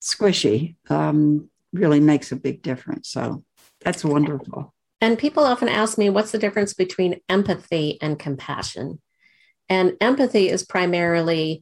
squishy 0.02 0.76
um, 0.90 1.50
really 1.74 2.00
makes 2.00 2.32
a 2.32 2.38
big 2.38 2.62
difference. 2.62 3.10
So 3.10 3.44
that's 3.82 4.06
wonderful. 4.06 4.74
And 5.02 5.18
people 5.18 5.44
often 5.44 5.70
ask 5.70 5.98
me, 5.98 6.10
what's 6.10 6.32
the 6.32 6.38
difference 6.38 6.74
between 6.74 7.20
empathy 7.30 7.98
and 8.02 8.20
compassion? 8.20 9.02
And 9.70 9.96
empathy 10.02 10.50
is 10.50 10.66
primarily 10.66 11.62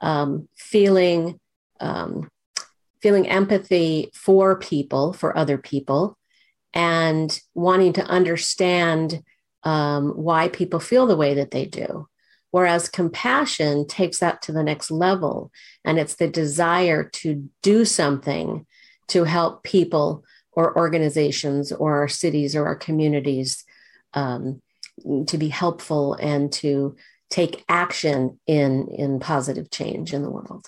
um, 0.00 0.48
feeling 0.56 1.38
um, 1.80 2.28
feeling 3.02 3.28
empathy 3.28 4.10
for 4.14 4.56
people, 4.56 5.12
for 5.12 5.36
other 5.36 5.58
people, 5.58 6.16
and 6.74 7.40
wanting 7.54 7.92
to 7.94 8.04
understand 8.04 9.22
um, 9.64 10.10
why 10.10 10.48
people 10.48 10.80
feel 10.80 11.06
the 11.06 11.16
way 11.16 11.34
that 11.34 11.50
they 11.50 11.66
do. 11.66 12.08
Whereas 12.50 12.88
compassion 12.88 13.86
takes 13.86 14.18
that 14.18 14.42
to 14.42 14.52
the 14.52 14.62
next 14.62 14.90
level, 14.90 15.50
and 15.84 15.98
it's 15.98 16.16
the 16.16 16.28
desire 16.28 17.04
to 17.04 17.48
do 17.62 17.84
something 17.84 18.66
to 19.08 19.24
help 19.24 19.62
people 19.62 20.24
or 20.52 20.76
organizations 20.76 21.72
or 21.72 21.96
our 21.98 22.08
cities 22.08 22.54
or 22.54 22.66
our 22.66 22.76
communities 22.76 23.64
um, 24.12 24.60
to 25.26 25.38
be 25.38 25.48
helpful 25.48 26.14
and 26.14 26.52
to 26.52 26.94
take 27.30 27.64
action 27.68 28.38
in 28.46 28.88
in 28.88 29.18
positive 29.18 29.70
change 29.70 30.12
in 30.12 30.22
the 30.22 30.30
world. 30.30 30.66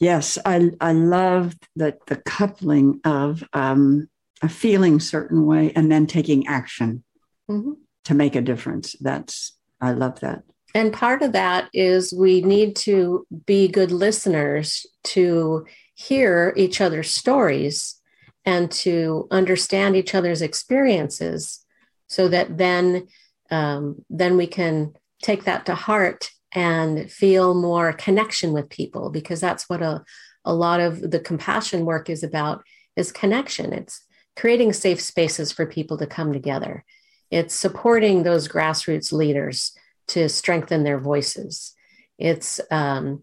Yes, 0.00 0.38
I 0.44 0.72
I 0.80 0.92
love 0.92 1.54
the 1.76 1.96
the 2.08 2.16
coupling 2.16 3.00
of 3.04 3.44
um, 3.52 4.08
a 4.44 4.48
feeling 4.48 5.00
certain 5.00 5.46
way 5.46 5.72
and 5.74 5.90
then 5.90 6.06
taking 6.06 6.46
action 6.46 7.02
mm-hmm. 7.50 7.72
to 8.04 8.14
make 8.14 8.36
a 8.36 8.42
difference. 8.42 8.94
That's 9.00 9.56
I 9.80 9.92
love 9.92 10.20
that. 10.20 10.42
And 10.74 10.92
part 10.92 11.22
of 11.22 11.32
that 11.32 11.70
is 11.72 12.12
we 12.12 12.42
need 12.42 12.76
to 12.76 13.26
be 13.46 13.68
good 13.68 13.90
listeners 13.90 14.86
to 15.04 15.64
hear 15.94 16.52
each 16.56 16.80
other's 16.80 17.10
stories 17.10 18.00
and 18.44 18.70
to 18.70 19.26
understand 19.30 19.96
each 19.96 20.14
other's 20.14 20.42
experiences 20.42 21.64
so 22.08 22.28
that 22.28 22.58
then 22.58 23.06
um, 23.50 24.04
then 24.10 24.36
we 24.36 24.46
can 24.46 24.92
take 25.22 25.44
that 25.44 25.66
to 25.66 25.74
heart 25.74 26.30
and 26.52 27.10
feel 27.10 27.54
more 27.54 27.92
connection 27.92 28.52
with 28.52 28.68
people 28.68 29.10
because 29.10 29.40
that's 29.40 29.68
what 29.68 29.82
a, 29.82 30.02
a 30.44 30.54
lot 30.54 30.80
of 30.80 31.10
the 31.10 31.20
compassion 31.20 31.84
work 31.84 32.10
is 32.10 32.22
about 32.22 32.62
is 32.96 33.12
connection 33.12 33.72
it's 33.72 34.04
creating 34.36 34.72
safe 34.72 35.00
spaces 35.00 35.52
for 35.52 35.66
people 35.66 35.98
to 35.98 36.06
come 36.06 36.32
together. 36.32 36.84
It's 37.30 37.54
supporting 37.54 38.22
those 38.22 38.48
grassroots 38.48 39.12
leaders 39.12 39.76
to 40.08 40.28
strengthen 40.28 40.84
their 40.84 40.98
voices. 40.98 41.74
It's 42.18 42.60
um, 42.70 43.22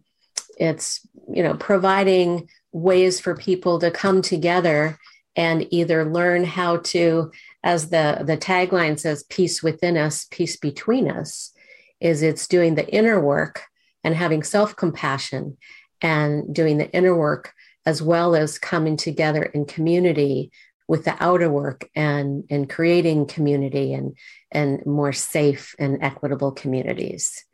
it's 0.57 1.01
you 1.33 1.43
know 1.43 1.55
providing 1.55 2.49
ways 2.71 3.19
for 3.19 3.35
people 3.35 3.79
to 3.79 3.91
come 3.91 4.21
together 4.21 4.97
and 5.35 5.65
either 5.71 6.05
learn 6.05 6.43
how 6.43 6.77
to 6.77 7.31
as 7.63 7.89
the 7.89 8.23
the 8.25 8.37
tagline 8.37 8.99
says 8.99 9.23
peace 9.23 9.63
within 9.63 9.97
us 9.97 10.27
peace 10.31 10.57
between 10.57 11.09
us 11.09 11.53
is 11.99 12.21
it's 12.21 12.47
doing 12.47 12.75
the 12.75 12.87
inner 12.93 13.19
work 13.19 13.63
and 14.03 14.15
having 14.15 14.43
self-compassion 14.43 15.57
and 16.01 16.53
doing 16.53 16.77
the 16.77 16.91
inner 16.91 17.15
work 17.15 17.53
as 17.85 18.01
well 18.01 18.35
as 18.35 18.59
coming 18.59 18.97
together 18.97 19.43
in 19.43 19.65
community 19.65 20.51
with 20.91 21.05
the 21.05 21.15
outer 21.23 21.49
work 21.49 21.89
and 21.95 22.43
and 22.49 22.69
creating 22.69 23.25
community 23.25 23.93
and 23.93 24.13
and 24.51 24.85
more 24.85 25.13
safe 25.13 25.73
and 25.79 26.03
equitable 26.03 26.51
communities. 26.51 27.45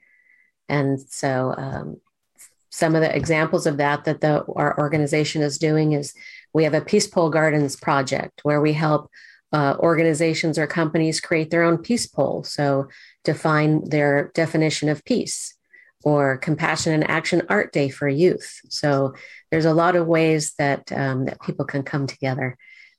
And 0.67 0.99
so 0.99 1.53
um, 1.55 1.97
some 2.71 2.95
of 2.95 3.01
the 3.01 3.15
examples 3.15 3.67
of 3.67 3.77
that 3.77 4.05
that 4.05 4.21
the, 4.21 4.43
our 4.55 4.75
organization 4.79 5.43
is 5.43 5.59
doing 5.59 5.93
is 5.93 6.15
we 6.51 6.63
have 6.63 6.73
a 6.73 6.81
peace 6.81 7.05
pole 7.05 7.29
gardens 7.29 7.75
project 7.75 8.39
where 8.41 8.59
we 8.59 8.73
help 8.73 9.11
uh, 9.53 9.75
organizations 9.77 10.57
or 10.57 10.65
companies 10.65 11.21
create 11.21 11.51
their 11.51 11.61
own 11.61 11.77
peace 11.77 12.07
pole 12.07 12.43
so 12.43 12.87
define 13.23 13.87
their 13.87 14.31
definition 14.33 14.89
of 14.89 15.05
peace 15.05 15.53
or 16.03 16.37
compassion 16.37 16.91
and 16.91 17.07
action 17.07 17.43
art 17.49 17.71
day 17.71 17.89
for 17.89 18.07
youth. 18.07 18.61
So 18.69 19.13
there's 19.51 19.65
a 19.65 19.75
lot 19.75 19.95
of 19.95 20.07
ways 20.07 20.53
that 20.57 20.91
um, 20.91 21.25
that 21.25 21.39
people 21.41 21.65
can 21.65 21.83
come 21.83 22.07
together 22.07 22.57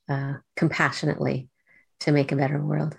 uh, 0.09 0.33
compassionately 0.55 1.49
to 2.01 2.11
make 2.11 2.31
a 2.31 2.35
better 2.35 2.59
world 2.59 2.95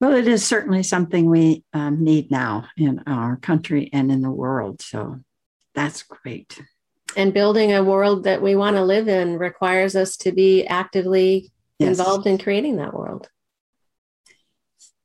well, 0.00 0.12
it 0.12 0.28
is 0.28 0.44
certainly 0.44 0.82
something 0.82 1.30
we 1.30 1.64
um, 1.72 2.04
need 2.04 2.30
now 2.30 2.66
in 2.76 3.02
our 3.06 3.36
country 3.36 3.88
and 3.92 4.12
in 4.12 4.20
the 4.20 4.30
world. 4.30 4.82
So 4.82 5.20
that's 5.74 6.02
great. 6.02 6.60
And 7.16 7.32
building 7.32 7.72
a 7.72 7.82
world 7.82 8.24
that 8.24 8.42
we 8.42 8.56
want 8.56 8.76
to 8.76 8.84
live 8.84 9.08
in 9.08 9.38
requires 9.38 9.96
us 9.96 10.18
to 10.18 10.32
be 10.32 10.66
actively 10.66 11.50
yes. 11.78 11.98
involved 11.98 12.26
in 12.26 12.36
creating 12.36 12.76
that 12.76 12.92
world. 12.92 13.28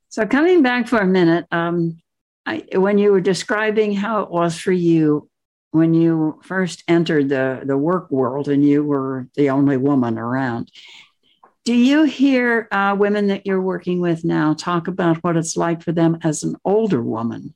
So, 0.10 0.26
coming 0.26 0.62
back 0.62 0.90
for 0.90 0.98
a 0.98 1.08
minute, 1.08 1.46
um, 1.52 2.02
I, 2.46 2.66
when 2.74 2.98
you 2.98 3.14
were 3.14 3.22
describing 3.22 3.94
how 3.94 4.24
it 4.24 4.30
was 4.30 4.58
for 4.60 4.74
you 4.74 5.30
when 5.72 5.94
you 5.94 6.40
first 6.44 6.84
entered 6.88 7.30
the, 7.30 7.62
the 7.64 7.78
work 7.78 8.12
world 8.12 8.48
and 8.48 8.64
you 8.64 8.84
were 8.84 9.28
the 9.36 9.50
only 9.50 9.78
woman 9.78 10.18
around, 10.18 10.72
do 11.64 11.74
you 11.74 12.04
hear 12.04 12.68
uh, 12.72 12.96
women 12.98 13.28
that 13.28 13.46
you're 13.46 13.62
working 13.62 14.02
with 14.02 14.24
now 14.24 14.54
talk 14.54 14.88
about 14.88 15.18
what 15.18 15.38
it's 15.38 15.56
like 15.56 15.82
for 15.82 15.92
them 15.92 16.18
as 16.24 16.44
an 16.44 16.56
older 16.66 17.02
woman 17.02 17.54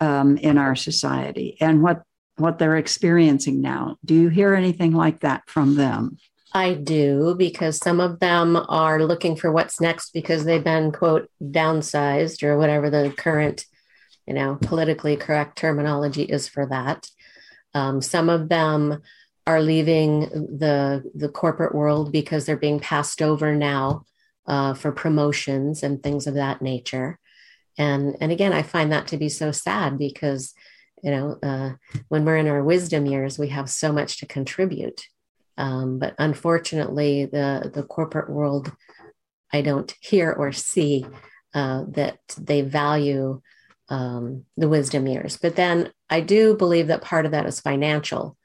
um, 0.00 0.36
in 0.38 0.58
our 0.58 0.74
society 0.74 1.56
and 1.60 1.82
what 1.82 2.02
what 2.36 2.58
they're 2.58 2.76
experiencing 2.76 3.60
now? 3.60 3.96
Do 4.04 4.14
you 4.14 4.28
hear 4.28 4.54
anything 4.54 4.92
like 4.92 5.20
that 5.20 5.42
from 5.46 5.76
them? 5.76 6.18
I 6.52 6.74
do 6.74 7.34
because 7.36 7.78
some 7.78 8.00
of 8.00 8.20
them 8.20 8.56
are 8.68 9.04
looking 9.04 9.36
for 9.36 9.50
what's 9.50 9.80
next 9.80 10.12
because 10.12 10.44
they've 10.44 10.62
been 10.62 10.92
quote 10.92 11.28
downsized 11.42 12.42
or 12.42 12.56
whatever 12.56 12.90
the 12.90 13.12
current, 13.16 13.66
you 14.26 14.34
know, 14.34 14.56
politically 14.60 15.16
correct 15.16 15.58
terminology 15.58 16.22
is 16.22 16.48
for 16.48 16.66
that. 16.66 17.08
Um, 17.74 18.00
some 18.00 18.28
of 18.28 18.48
them 18.48 19.02
are 19.46 19.60
leaving 19.60 20.20
the 20.20 21.10
the 21.14 21.28
corporate 21.28 21.74
world 21.74 22.12
because 22.12 22.46
they're 22.46 22.56
being 22.56 22.80
passed 22.80 23.20
over 23.20 23.54
now 23.54 24.04
uh, 24.46 24.74
for 24.74 24.92
promotions 24.92 25.82
and 25.82 26.02
things 26.02 26.26
of 26.26 26.34
that 26.34 26.62
nature. 26.62 27.18
And 27.76 28.16
and 28.20 28.32
again, 28.32 28.52
I 28.52 28.62
find 28.62 28.92
that 28.92 29.08
to 29.08 29.16
be 29.16 29.28
so 29.28 29.52
sad 29.52 29.98
because 29.98 30.54
you 31.02 31.10
know 31.10 31.38
uh, 31.42 31.72
when 32.08 32.24
we're 32.24 32.38
in 32.38 32.48
our 32.48 32.62
wisdom 32.62 33.06
years, 33.06 33.38
we 33.38 33.48
have 33.48 33.68
so 33.68 33.92
much 33.92 34.18
to 34.18 34.26
contribute. 34.26 35.06
Um, 35.58 35.98
but 35.98 36.14
unfortunately, 36.18 37.26
the 37.26 37.70
the 37.72 37.82
corporate 37.82 38.30
world, 38.30 38.72
I 39.52 39.60
don't 39.60 39.94
hear 40.00 40.32
or 40.32 40.52
see 40.52 41.04
uh, 41.52 41.84
that 41.88 42.18
they 42.38 42.62
value 42.62 43.42
um, 43.88 44.44
the 44.56 44.68
wisdom 44.68 45.06
years. 45.06 45.36
But 45.36 45.56
then 45.56 45.92
I 46.08 46.20
do 46.20 46.56
believe 46.56 46.88
that 46.88 47.02
part 47.02 47.26
of 47.26 47.32
that 47.32 47.46
is 47.46 47.60
financial 47.60 48.36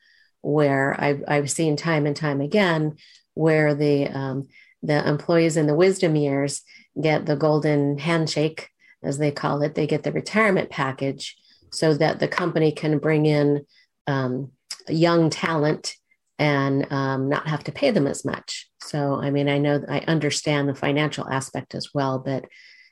where 0.41 0.95
I've, 0.99 1.23
I've 1.27 1.51
seen 1.51 1.75
time 1.75 2.05
and 2.05 2.15
time 2.15 2.41
again 2.41 2.95
where 3.33 3.75
the 3.75 4.07
um, 4.07 4.47
the 4.81 5.07
employees 5.07 5.57
in 5.57 5.67
the 5.67 5.75
wisdom 5.75 6.15
years 6.15 6.61
get 6.99 7.25
the 7.25 7.35
golden 7.35 7.97
handshake 7.97 8.69
as 9.03 9.17
they 9.17 9.31
call 9.31 9.61
it 9.61 9.75
they 9.75 9.87
get 9.87 10.03
the 10.03 10.11
retirement 10.11 10.69
package 10.69 11.37
so 11.71 11.93
that 11.93 12.19
the 12.19 12.27
company 12.27 12.71
can 12.71 12.97
bring 12.97 13.25
in 13.25 13.65
um, 14.07 14.51
young 14.87 15.29
talent 15.29 15.95
and 16.37 16.91
um, 16.91 17.29
not 17.29 17.47
have 17.47 17.63
to 17.65 17.71
pay 17.71 17.91
them 17.91 18.07
as 18.07 18.23
much 18.23 18.69
so 18.81 19.15
i 19.15 19.29
mean 19.29 19.49
i 19.49 19.57
know 19.57 19.83
i 19.89 19.99
understand 20.01 20.67
the 20.67 20.75
financial 20.75 21.27
aspect 21.29 21.75
as 21.75 21.89
well 21.93 22.19
but 22.19 22.45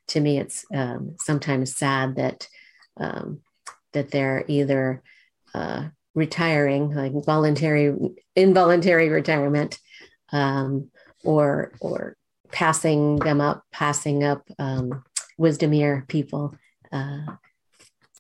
to 0.09 0.19
me 0.19 0.39
it's 0.39 0.65
um, 0.73 1.15
sometimes 1.19 1.75
sad 1.75 2.15
that 2.15 2.47
um, 2.99 3.41
that 3.93 4.11
they're 4.11 4.45
either 4.47 5.03
uh, 5.53 5.87
retiring, 6.15 6.93
like 6.93 7.13
voluntary, 7.25 7.95
involuntary 8.35 9.09
retirement, 9.09 9.79
um, 10.31 10.89
or 11.23 11.73
or 11.79 12.17
passing 12.51 13.17
them 13.17 13.41
up, 13.41 13.63
passing 13.71 14.23
up 14.23 14.41
um, 14.59 15.03
wisdom 15.37 15.73
year 15.73 16.05
people 16.07 16.55
uh, 16.91 17.25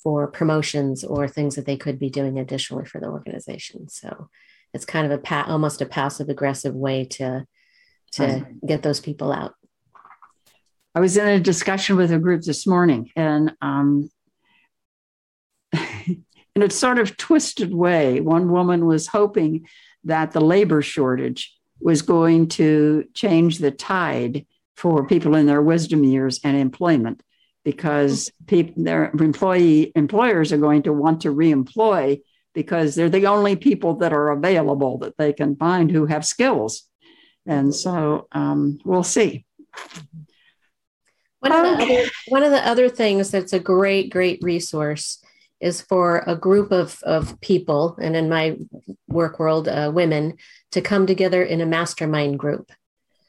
for 0.03 0.27
promotions 0.27 1.03
or 1.03 1.27
things 1.27 1.55
that 1.55 1.65
they 1.65 1.77
could 1.77 1.99
be 1.99 2.09
doing 2.09 2.39
additionally 2.39 2.85
for 2.85 2.99
the 2.99 3.07
organization. 3.07 3.89
So 3.89 4.29
it's 4.73 4.85
kind 4.85 5.05
of 5.05 5.11
a 5.11 5.21
pa- 5.21 5.45
almost 5.47 5.81
a 5.81 5.85
passive 5.85 6.29
aggressive 6.29 6.75
way 6.75 7.05
to 7.05 7.45
to 8.13 8.45
get 8.65 8.83
those 8.83 9.01
people 9.01 9.33
out. 9.33 9.53
I 10.97 10.99
was 10.99 11.15
in 11.15 11.27
a 11.27 11.39
discussion 11.39 11.95
with 11.95 12.11
a 12.11 12.17
group 12.17 12.41
this 12.41 12.65
morning, 12.65 13.11
and 13.15 13.53
um, 13.61 14.09
in 15.71 16.23
a 16.55 16.71
sort 16.71 16.97
of 16.97 17.15
twisted 17.17 17.71
way. 17.71 18.19
One 18.19 18.51
woman 18.51 18.87
was 18.87 19.05
hoping 19.05 19.67
that 20.05 20.31
the 20.31 20.41
labor 20.41 20.81
shortage 20.81 21.55
was 21.79 22.01
going 22.01 22.47
to 22.47 23.05
change 23.13 23.59
the 23.59 23.69
tide 23.69 24.47
for 24.75 25.05
people 25.05 25.35
in 25.35 25.45
their 25.45 25.61
wisdom 25.61 26.03
years 26.03 26.39
and 26.43 26.57
employment 26.57 27.21
because 27.63 28.31
people, 28.47 28.83
their 28.83 29.11
employee 29.11 29.91
employers 29.95 30.51
are 30.51 30.57
going 30.57 30.81
to 30.81 30.93
want 30.93 31.21
to 31.21 31.29
reemploy 31.31 32.19
because 32.55 32.95
they're 32.95 33.07
the 33.07 33.27
only 33.27 33.55
people 33.55 33.97
that 33.97 34.13
are 34.13 34.31
available 34.31 34.97
that 34.97 35.15
they 35.19 35.31
can 35.31 35.55
find 35.57 35.91
who 35.91 36.07
have 36.07 36.25
skills. 36.25 36.89
And 37.45 37.71
so 37.71 38.27
um, 38.31 38.79
we'll 38.83 39.03
see. 39.03 39.45
One, 41.39 41.51
of 41.51 41.77
the 41.77 41.83
other, 41.83 42.09
one 42.29 42.43
of 42.43 42.51
the 42.51 42.67
other 42.67 42.89
things 42.89 43.31
that's 43.31 43.53
a 43.53 43.59
great, 43.59 44.11
great 44.11 44.39
resource 44.41 45.23
is 45.59 45.81
for 45.81 46.23
a 46.27 46.35
group 46.35 46.71
of, 46.71 47.01
of 47.03 47.39
people, 47.41 47.97
and 48.01 48.15
in 48.15 48.29
my 48.29 48.57
work 49.07 49.39
world, 49.39 49.67
uh, 49.67 49.91
women, 49.93 50.37
to 50.71 50.81
come 50.81 51.07
together 51.07 51.43
in 51.43 51.61
a 51.61 51.65
mastermind 51.65 52.37
group 52.39 52.71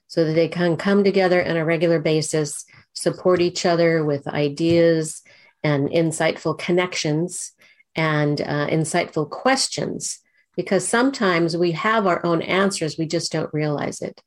so 0.08 0.24
that 0.24 0.32
they 0.32 0.48
can 0.48 0.76
come 0.76 1.04
together 1.04 1.44
on 1.46 1.56
a 1.56 1.64
regular 1.64 2.00
basis, 2.00 2.64
support 2.94 3.40
each 3.40 3.64
other 3.66 4.04
with 4.04 4.26
ideas 4.26 5.22
and 5.62 5.88
insightful 5.90 6.58
connections 6.58 7.52
and 7.94 8.40
uh, 8.40 8.66
insightful 8.68 9.28
questions. 9.28 10.20
Because 10.56 10.88
sometimes 10.88 11.56
we 11.56 11.72
have 11.72 12.06
our 12.06 12.24
own 12.26 12.42
answers, 12.42 12.98
we 12.98 13.06
just 13.06 13.30
don't 13.30 13.52
realize 13.52 14.00
it. 14.00 14.20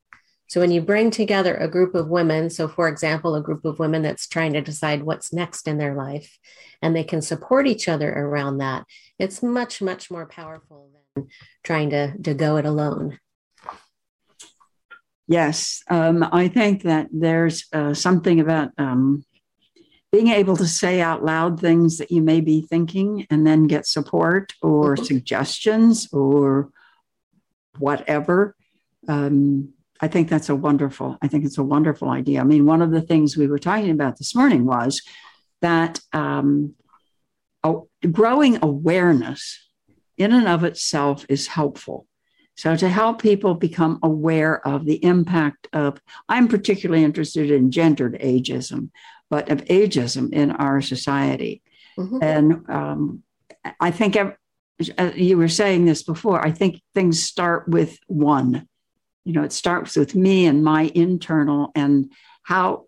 So 0.52 0.60
when 0.60 0.72
you 0.72 0.82
bring 0.82 1.12
together 1.12 1.56
a 1.56 1.70
group 1.70 1.96
of 1.96 2.10
women, 2.10 2.50
so 2.50 2.68
for 2.68 2.90
example, 2.90 3.36
a 3.36 3.42
group 3.42 3.64
of 3.64 3.80
women 3.80 4.02
that's 4.02 4.28
trying 4.28 4.52
to 4.52 4.60
decide 4.60 5.02
what's 5.02 5.32
next 5.32 5.66
in 5.66 5.78
their 5.78 5.96
life, 5.96 6.38
and 6.82 6.94
they 6.94 7.06
can 7.06 7.22
support 7.22 7.68
each 7.68 7.88
other 7.88 8.12
around 8.12 8.58
that, 8.58 8.84
it's 9.18 9.42
much, 9.42 9.82
much 9.82 10.12
more 10.12 10.26
powerful 10.26 10.90
than 11.16 11.30
trying 11.64 11.92
to, 11.92 12.18
to 12.24 12.34
go 12.34 12.58
it 12.58 12.66
alone. 12.66 13.18
Yes, 15.26 15.84
um, 15.90 16.28
I 16.34 16.50
think 16.50 16.84
that 16.84 17.08
there's 17.14 17.68
uh, 17.72 17.94
something 17.94 18.42
about 18.42 18.72
um, 18.78 19.24
being 20.12 20.28
able 20.28 20.58
to 20.58 20.68
say 20.68 21.00
out 21.00 21.24
loud 21.24 21.62
things 21.62 21.98
that 22.00 22.12
you 22.12 22.22
may 22.22 22.42
be 22.42 22.60
thinking 22.64 23.26
and 23.30 23.48
then 23.48 23.68
get 23.68 23.88
support 23.88 24.52
or 24.62 24.96
mm-hmm. 24.96 25.06
suggestions 25.06 26.10
or 26.12 26.72
whatever. 27.80 28.54
Um, 29.08 29.76
I 30.02 30.08
think 30.08 30.30
that's 30.30 30.50
a 30.50 30.56
wonderful, 30.56 31.18
I 31.22 31.28
think 31.28 31.46
it's 31.46 31.60
a 31.60 31.64
wonderful 31.64 32.10
idea. 32.10 32.42
I 32.42 32.44
mean, 32.44 32.66
one 32.66 32.82
of 32.82 32.92
the 32.92 33.02
things 33.02 33.38
we 33.38 33.48
were 33.48 33.60
talking 33.60 33.92
about 33.92 34.18
this 34.18 34.36
morning 34.36 34.66
was 34.66 35.02
that 35.62 36.00
um, 36.12 36.74
growing 38.12 38.58
awareness 38.64 39.70
in 40.18 40.32
and 40.32 40.48
of 40.48 40.64
itself 40.64 41.26
is 41.30 41.48
helpful. 41.48 42.08
So, 42.58 42.76
to 42.76 42.90
help 42.90 43.22
people 43.22 43.54
become 43.54 44.00
aware 44.04 44.66
of 44.68 44.86
the 44.86 45.04
impact 45.04 45.68
of, 45.72 46.02
I'm 46.28 46.48
particularly 46.48 47.04
interested 47.04 47.50
in 47.50 47.72
gendered 47.72 48.20
ageism, 48.20 48.90
but 49.30 49.50
of 49.50 49.64
ageism 49.66 50.34
in 50.34 50.52
our 50.52 50.82
society. 50.82 51.62
Mm-hmm. 51.98 52.18
And 52.22 52.70
um, 52.70 53.24
I 53.80 53.92
think 53.92 54.18
you 55.16 55.38
were 55.38 55.48
saying 55.48 55.86
this 55.86 56.04
before, 56.04 56.46
I 56.46 56.52
think 56.52 56.82
things 56.94 57.24
start 57.24 57.68
with 57.68 57.98
one 58.08 58.68
you 59.26 59.34
know 59.34 59.44
it 59.44 59.52
starts 59.52 59.96
with 59.96 60.16
me 60.16 60.46
and 60.46 60.64
my 60.64 60.92
internal 60.96 61.72
and 61.76 62.12
how 62.44 62.86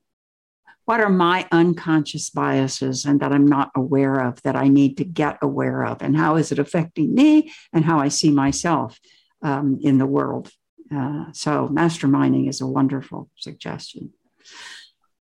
what 0.86 1.00
are 1.00 1.10
my 1.10 1.48
unconscious 1.52 2.30
biases 2.30 3.06
and 3.06 3.20
that 3.20 3.32
i'm 3.32 3.48
not 3.48 3.72
aware 3.76 4.20
of 4.20 4.42
that 4.44 4.56
i 4.56 4.68
need 4.68 4.98
to 4.98 5.04
get 5.04 5.38
aware 5.42 5.86
of 5.86 6.02
and 6.02 6.18
how 6.18 6.36
is 6.36 6.52
it 6.52 6.60
affecting 6.60 7.14
me 7.14 7.52
and 7.72 7.86
how 7.86 8.00
i 8.00 8.08
see 8.08 8.32
myself 8.32 9.00
um, 9.44 9.78
in 9.82 9.98
the 9.98 10.06
world. 10.06 10.50
Uh, 10.94 11.26
so 11.34 11.68
masterminding 11.68 12.50
is 12.50 12.62
a 12.62 12.68
wonderful 12.68 13.30
suggestion. 13.36 14.12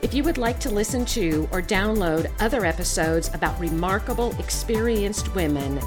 If 0.02 0.14
you 0.14 0.26
would 0.26 0.38
like 0.38 0.60
to 0.60 0.70
listen 0.70 1.06
to 1.06 1.48
or 1.50 1.62
download 1.62 2.30
other 2.42 2.66
episodes 2.66 3.34
about 3.34 3.58
remarkable, 3.58 4.36
experienced 4.38 5.34
women, 5.34 5.80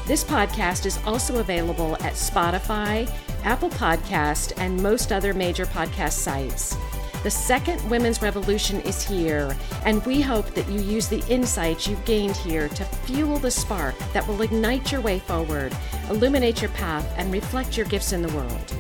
This 0.06 0.24
podcast 0.24 0.86
is 0.86 1.00
also 1.06 1.40
available 1.40 1.96
at 1.96 2.14
Spotify, 2.14 3.12
Apple 3.44 3.72
Podcast, 3.72 4.54
and 4.58 4.80
most 4.82 5.12
other 5.12 5.34
major 5.34 5.66
podcast 5.66 6.14
sites. 6.14 6.78
The 7.24 7.32
second 7.32 7.82
women's 7.90 8.22
revolution 8.22 8.82
is 8.82 9.02
here, 9.02 9.56
and 9.86 10.06
we 10.06 10.20
hope 10.20 10.54
that 10.56 10.68
you 10.68 10.82
use 10.82 11.08
the 11.08 11.24
insights 11.30 11.88
you've 11.88 12.04
gained 12.04 12.36
here 12.36 12.68
to 12.68 12.84
fuel 12.84 13.40
the 13.40 13.50
spark 13.50 13.96
that 14.12 14.28
will 14.28 14.42
ignite 14.42 14.92
your 14.92 15.00
way 15.00 15.20
forward, 15.20 15.74
illuminate 16.10 16.62
your 16.62 16.72
path, 16.72 17.10
and 17.16 17.32
reflect 17.32 17.78
your 17.78 17.86
gifts 17.86 18.12
in 18.12 18.24
the 18.24 18.34
world. 18.34 18.76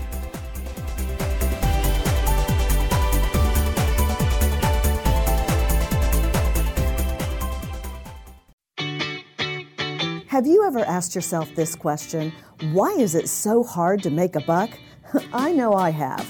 Have 10.27 10.45
you 10.45 10.65
ever 10.67 10.79
asked 10.79 11.15
yourself 11.15 11.55
this 11.55 11.75
question? 11.75 12.33
Why 12.73 12.89
is 12.89 13.15
it 13.15 13.29
so 13.29 13.63
hard 13.63 14.03
to 14.03 14.09
make 14.09 14.35
a 14.35 14.41
buck? 14.41 14.69
I 15.31 15.53
know 15.53 15.71
I 15.75 15.91
have. 15.91 16.29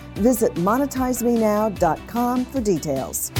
Visit 0.15 0.53
monetizemenow.com 0.55 2.45
for 2.45 2.61
details. 2.61 3.31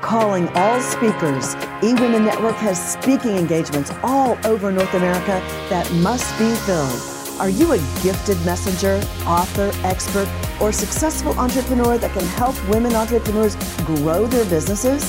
Calling 0.00 0.48
all 0.48 0.80
speakers, 0.80 1.54
eWomen 1.80 2.24
Network 2.24 2.56
has 2.56 2.92
speaking 2.92 3.36
engagements 3.36 3.90
all 4.02 4.36
over 4.44 4.70
North 4.70 4.92
America 4.94 5.40
that 5.70 5.90
must 5.94 6.38
be 6.38 6.52
filled. 6.66 7.12
Are 7.40 7.48
you 7.48 7.72
a 7.72 7.78
gifted 8.02 8.36
messenger, 8.44 9.00
author, 9.26 9.70
expert, 9.84 10.28
or 10.60 10.70
successful 10.70 11.38
entrepreneur 11.38 11.98
that 11.98 12.12
can 12.12 12.26
help 12.26 12.54
women 12.68 12.94
entrepreneurs 12.94 13.56
grow 13.86 14.26
their 14.26 14.44
businesses? 14.44 15.02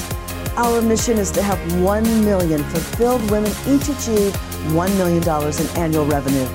Our 0.56 0.82
mission 0.82 1.18
is 1.18 1.32
to 1.32 1.42
help 1.42 1.60
1 1.82 2.04
million 2.24 2.64
fulfilled 2.64 3.30
women 3.30 3.52
each 3.68 3.90
achieve 3.90 4.32
$1 4.72 4.98
million 4.98 5.22
in 5.24 5.78
annual 5.78 6.06
revenue. 6.06 6.48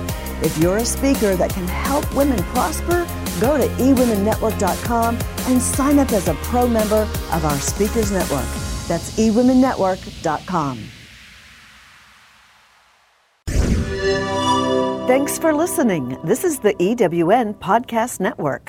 If 0.43 0.57
you're 0.59 0.79
a 0.79 0.85
speaker 0.85 1.35
that 1.37 1.51
can 1.51 1.67
help 1.67 2.15
women 2.15 2.43
prosper, 2.55 3.07
go 3.41 3.59
to 3.59 3.67
eWomenNetwork.com 3.83 5.19
and 5.49 5.61
sign 5.61 5.99
up 5.99 6.13
as 6.13 6.29
a 6.29 6.35
pro 6.35 6.69
member 6.69 7.09
of 7.33 7.45
our 7.45 7.59
Speakers 7.59 8.13
Network. 8.13 8.47
That's 8.87 9.19
eWomenNetwork.com. 9.19 10.79
Thanks 15.09 15.39
for 15.39 15.55
listening. 15.55 16.19
This 16.23 16.45
is 16.45 16.59
the 16.59 16.75
EWN 16.75 17.55
Podcast 17.59 18.21
Network. 18.21 18.63